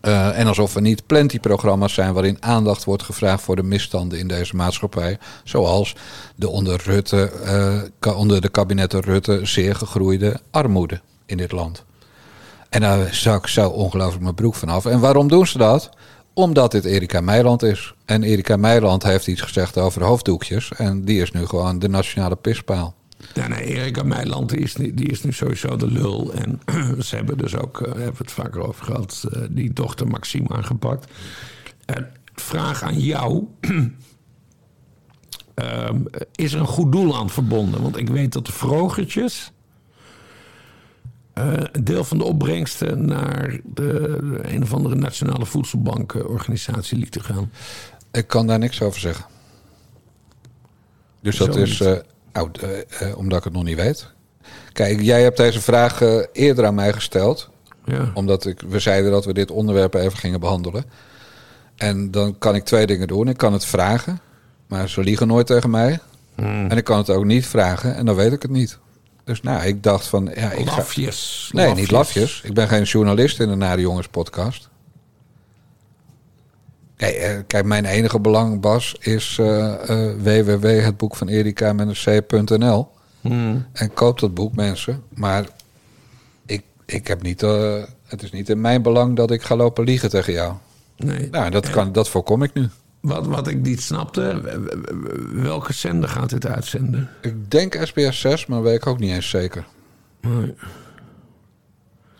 [0.00, 4.56] En alsof er niet plenty-programma's zijn waarin aandacht wordt gevraagd voor de misstanden in deze
[4.56, 5.18] maatschappij.
[5.44, 5.96] Zoals
[6.36, 7.30] de onder, Rutte,
[8.16, 11.84] onder de kabinetten Rutte zeer gegroeide armoede in dit land.
[12.68, 14.86] En daar zak zo ongelooflijk mijn broek vanaf.
[14.86, 15.90] En waarom doen ze dat?
[16.32, 17.94] Omdat dit Erika Meiland is.
[18.04, 20.72] En Erika Meiland heeft iets gezegd over hoofddoekjes.
[20.76, 22.94] En die is nu gewoon de nationale pispaal.
[23.34, 26.32] Ja, nee, Erika Meiland is, die is nu sowieso de lul.
[26.32, 26.60] En
[27.06, 31.12] ze hebben dus ook, eh, hebben het vaker over gehad, eh, die dochter Maxime aangepakt.
[31.84, 33.44] En vraag aan jou.
[35.54, 35.98] Ehm,
[36.34, 37.82] is er een goed doel aan verbonden?
[37.82, 39.52] Want ik weet dat de vrogertjes
[41.34, 47.50] een deel van de opbrengsten naar de, een of andere nationale voedselbankenorganisatie lieten gaan.
[48.12, 49.24] Ik kan daar niks over zeggen.
[51.20, 51.96] Dus dat is eh,
[52.32, 54.12] oud, eh, eh, omdat ik het nog niet weet.
[54.72, 57.50] Kijk, jij hebt deze vraag eh, eerder aan mij gesteld.
[57.84, 58.10] Ja.
[58.14, 60.84] Omdat ik, we zeiden dat we dit onderwerp even gingen behandelen.
[61.76, 63.28] En dan kan ik twee dingen doen.
[63.28, 64.20] Ik kan het vragen,
[64.66, 65.98] maar ze liegen nooit tegen mij.
[66.34, 66.66] Hmm.
[66.70, 68.78] En ik kan het ook niet vragen en dan weet ik het niet.
[69.24, 70.30] Dus nou, ik dacht van...
[70.34, 71.50] Ja, ik ga- Lafjes.
[71.52, 72.40] Nee, niet lafjes.
[72.44, 74.68] Ik ben geen journalist in de Nare Jongens podcast.
[76.96, 81.72] Kijk, eh, kijk, mijn enige belang, Bas, is eh eh www, het boek van Erika
[81.72, 82.88] met een c.nl.
[83.20, 83.66] Hmm.
[83.72, 85.02] En koop dat boek, mensen.
[85.14, 85.44] Maar
[86.46, 87.40] ik, ik heb niet,
[88.06, 90.54] het is niet in mijn belang dat ik ga lopen liegen tegen jou.
[90.96, 91.28] Nee.
[91.30, 92.68] Nou, dat, kan, dat voorkom ik nu.
[93.04, 94.40] Wat, wat ik niet snapte,
[95.32, 97.08] welke zender gaat dit uitzenden?
[97.20, 99.66] Ik denk SBS 6, maar weet ik ook niet eens zeker.
[100.20, 100.54] Nee.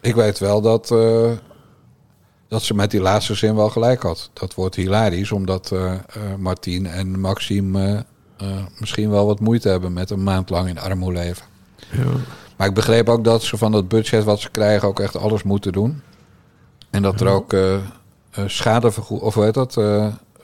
[0.00, 1.30] Ik weet wel dat, eh,
[2.48, 4.30] dat ze met die laatste zin wel gelijk had.
[4.32, 5.94] Dat wordt hilarisch, omdat eh,
[6.38, 8.04] Martien en Maxime
[8.78, 11.46] misschien wel wat moeite hebben met een maand lang in armoede leven.
[11.90, 12.04] Ja.
[12.56, 15.42] Maar ik begreep ook dat ze van dat budget wat ze krijgen ook echt alles
[15.42, 16.02] moeten doen.
[16.90, 17.74] En dat er ook eh
[18.30, 19.20] eh schadevergoed...
[19.20, 19.76] Of heet dat?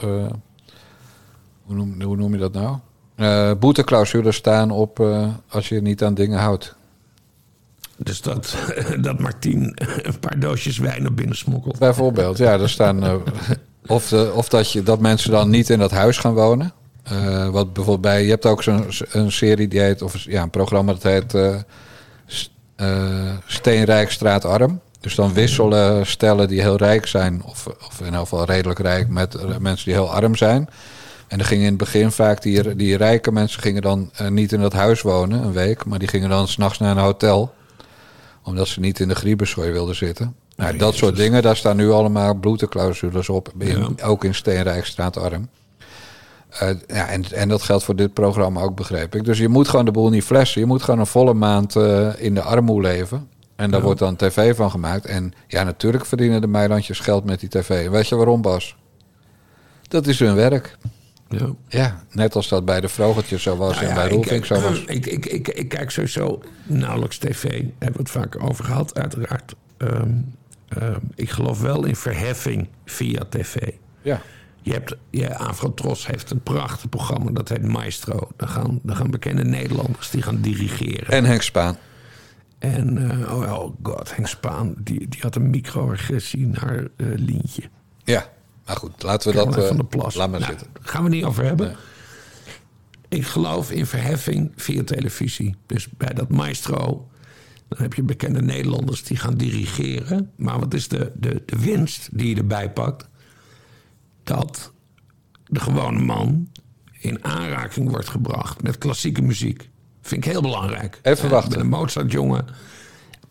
[0.03, 0.30] Eh,
[1.62, 2.76] hoe, noem, hoe noem je dat nou?
[3.16, 6.74] Eh boeteclausules staan op eh, als je niet aan dingen houdt.
[7.96, 8.57] Dus dat,
[9.01, 11.78] dat Martien een paar doosjes wijn naar binnen smokkelt.
[11.78, 13.22] Bijvoorbeeld, ja, er staan.
[13.86, 16.72] of de, of dat, je, dat mensen dan niet in dat huis gaan wonen.
[17.51, 18.24] Wat bijvoorbeeld bij.
[18.24, 20.03] Je hebt ook zo'n een serie die heet.
[20.03, 21.36] Of ja, een programma dat heet.
[23.46, 24.80] Steenrijk Straatarm.
[25.01, 27.42] Dus dan wisselen stellen die heel rijk zijn.
[27.44, 29.09] Of, of in ieder geval redelijk rijk.
[29.09, 30.68] met eh, mensen die heel arm zijn.
[31.28, 34.53] En dan gingen in het begin vaak die, die rijke mensen gingen dan eh, niet
[34.53, 35.84] in dat huis wonen een week.
[35.84, 37.55] Maar die gingen dan s'nachts naar een hotel
[38.42, 40.34] omdat ze niet in de griebenzooi wilden zitten.
[40.57, 43.53] Nou, dat soort dingen, daar staan nu allemaal bloedeclausules op.
[43.59, 45.48] In, Ook in Steenrijkstraat Arm.
[46.48, 49.24] Eh, ja, en, en dat geldt voor dit programma ook, begreep ik.
[49.24, 50.61] Dus je moet gewoon de boel niet flessen.
[50.61, 51.76] Je moet gewoon een volle maand
[52.16, 53.28] in de armoede leven.
[53.61, 53.84] En daar Ja.
[53.84, 55.06] wordt dan tv van gemaakt.
[55.06, 57.88] En ja, natuurlijk verdienen de Meilandjes geld met die tv.
[57.88, 58.76] Weet je waarom, Bas?
[59.88, 60.76] Dat is hun werk.
[61.28, 61.48] Ja.
[61.68, 64.61] Ja, net als dat bij de Vrogertjes zo was Nou en ja, bij Roelvink zo
[64.61, 64.84] was.
[64.86, 67.42] Ik, ik, ik, ik kijk sowieso nauwelijks tv.
[67.42, 69.54] Daar hebben we het vaak over gehad, uiteraard.
[69.76, 70.11] Ehm,
[70.68, 73.56] ehm, ik geloof wel in verheffing via tv.
[74.02, 74.20] Ja.
[74.62, 78.28] Je hebt, ja, Afrotros heeft een prachtig programma, dat heet Maestro.
[78.36, 81.08] Daar gaan, daar gaan bekende Nederlanders die gaan dirigeren.
[81.08, 81.76] En Henk Spaan.
[82.61, 87.62] En, eh, oh, oh god, Henk Spaan, die, die had een microagressie naar eh Lientje.
[88.04, 88.28] Ja,
[88.66, 89.56] maar goed, laten we dat...
[89.56, 90.14] eh, van der Plas.
[90.14, 90.70] Laat maar Nou, zitten.
[90.80, 91.76] Gaan we niet over hebben.
[93.08, 95.54] Ik geloof in verheffing via televisie.
[95.66, 97.08] Dus bij dat maestro,
[97.68, 100.30] dan heb je bekende Nederlanders die gaan dirigeren.
[100.36, 103.08] Maar wat is de, de, de winst die je erbij pakt?
[104.22, 104.72] Dat
[105.46, 106.48] de gewone man
[106.98, 109.69] in aanraking wordt gebracht met klassieke muziek.
[110.11, 110.98] Vind ik heel belangrijk.
[111.02, 111.50] Even wachten.
[111.52, 112.46] Ik ben een Mozart-jongen.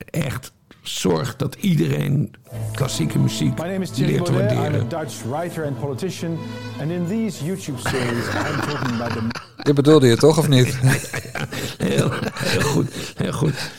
[0.09, 0.51] Echt
[0.81, 2.33] zorg dat iedereen
[2.73, 4.31] klassieke muziek My name is Thierry leert te.
[4.31, 4.81] I'm waarderen.
[4.93, 6.37] a Dutch writer and politician.
[6.81, 10.79] And in these YouTube series, I'm talking about the Dit bedoelde je toch of niet?
[11.77, 13.71] Heel, heel goed, heel goed.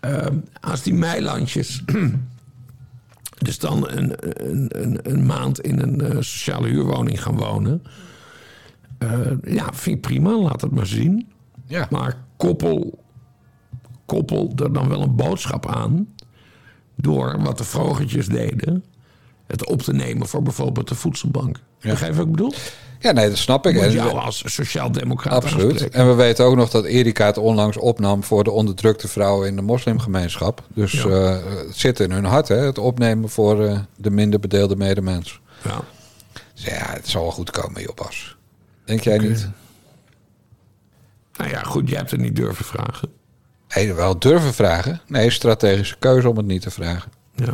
[0.00, 1.82] Ehm, als die meilandjes
[3.46, 4.14] dus dan een,
[4.50, 7.82] een, een, een maand in een eh, sociale huurwoning gaan wonen...
[8.98, 9.10] eh,
[9.44, 11.30] ja, vind ik prima, laat het maar zien.
[11.66, 11.86] Ja.
[11.90, 12.16] Maar
[12.46, 12.98] koppel,
[14.06, 16.08] koppel er dan wel een boodschap aan...
[16.96, 18.84] door wat de vrogertjes deden...
[19.46, 21.56] het op te nemen voor bijvoorbeeld de voedselbank.
[21.80, 22.52] Begrijp je wat ik bedoel?
[23.00, 23.74] Ja, nee, dat snap ik.
[23.74, 25.70] Moet jou als sociaal-democraat Absoluut.
[25.70, 25.98] aanspreken.
[25.98, 29.56] En we weten ook nog dat Erika het onlangs opnam voor de onderdrukte vrouwen in
[29.56, 30.62] de moslimgemeenschap.
[30.68, 31.08] Dus Ja.
[31.08, 31.36] eh,
[31.66, 35.40] het zit in hun hart, hè, het opnemen voor eh, de minder bedeelde medemens.
[35.64, 35.80] Ja.
[36.54, 38.36] Dus ja, het zal wel goed komen, joh, Bas.
[38.84, 39.48] Denk jij niet?
[41.42, 43.08] Nou ja, goed, jij hebt het niet durven vragen.
[43.74, 45.00] Nee, wel durven vragen.
[45.06, 47.12] Nee, strategische keuze om het niet te vragen.
[47.34, 47.52] Ja.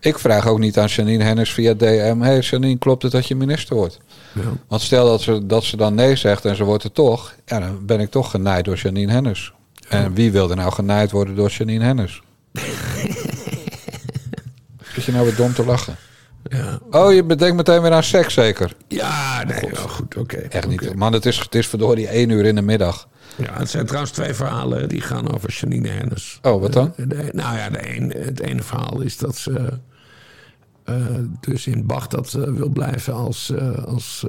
[0.00, 2.20] Ik vraag ook niet aan Janine Hennis via DM...
[2.20, 3.98] hey Janine, klopt het dat je minister wordt?
[4.32, 4.52] Ja.
[4.68, 7.34] Want stel dat ze, dat ze dan nee zegt en ze wordt het toch...
[7.46, 9.52] Ja, dan ben ik toch genaaid door Janine Hennis.
[9.88, 12.22] En wie wil er nou genaaid worden door Janine Hennis?
[14.94, 15.96] Zit je nou weer dom te lachen?
[16.42, 16.78] Ja.
[16.90, 18.76] Oh, je bedenkt meteen weer aan seks, zeker?
[18.88, 20.36] Ja, nee, nou goed, oké.
[20.36, 20.94] Echt niet.
[20.94, 23.08] Man, het is, het is verdorie één uur in de middag.
[23.36, 26.38] Ja, het zijn trouwens twee verhalen die gaan over Janine Hennis.
[26.42, 26.92] Oh, wat dan?
[26.96, 29.78] Eh, de- nou ja, de een, het ene verhaal is dat ze
[30.84, 30.94] eh,
[31.40, 33.52] dus in Bagdad eh, wil blijven als,
[33.86, 34.24] als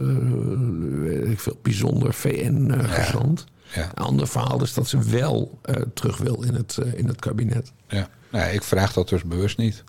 [0.89, 3.45] weet ik veel, bijzonder VN-gezant.
[3.75, 3.81] Ja.
[3.95, 5.59] Een ander verhaal is dat ze wel
[5.93, 7.71] terug wil in het, in het kabinet.
[7.87, 8.07] Ja.
[8.31, 9.83] Nee, ik vraag dat dus bewust niet.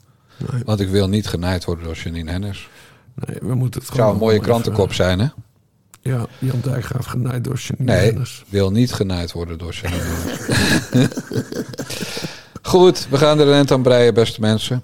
[0.64, 2.68] Want ik wil niet genaaid worden door Janine Hennis.
[3.14, 5.26] Nee, we moeten het Het zou een mooie krantenkop even- zijn, hè?
[6.00, 8.44] Ja, Jan Dijkgraaf genaaid door Janine Nee, Hennis.
[8.48, 10.92] wil niet genaaid worden door Janine Hennis.
[12.62, 14.82] Goed, we gaan er een eind aan breien, beste mensen.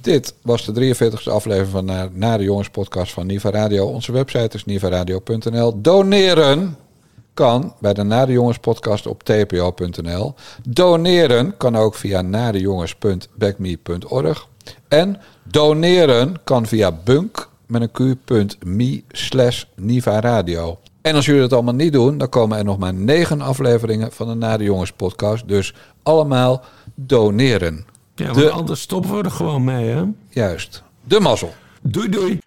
[0.00, 3.86] Dit was de 43e aflevering van Naar, Naar de Jongens podcast van Niva Radio.
[3.86, 5.80] Onze website is nivaradio.nl.
[5.80, 6.76] Doneren
[7.34, 10.34] kan bij de Naar de Jongens podcast op tpo.nl.
[10.68, 14.48] Doneren kan ook via nadejongens.backme.org.
[14.88, 17.90] En doneren kan via bunk met een
[18.24, 20.78] q.me slash Niva Radio.
[21.02, 24.28] En als jullie dat allemaal niet doen, dan komen er nog maar negen afleveringen van
[24.28, 25.48] de Naar de Jongens podcast.
[25.48, 26.64] Dus allemaal
[26.94, 27.86] doneren.
[28.14, 30.02] Ja, want De- anders stoppen we er gewoon mee, hè?
[30.28, 30.82] Juist.
[31.04, 31.52] De mazzel.
[31.82, 32.38] Doei, doei.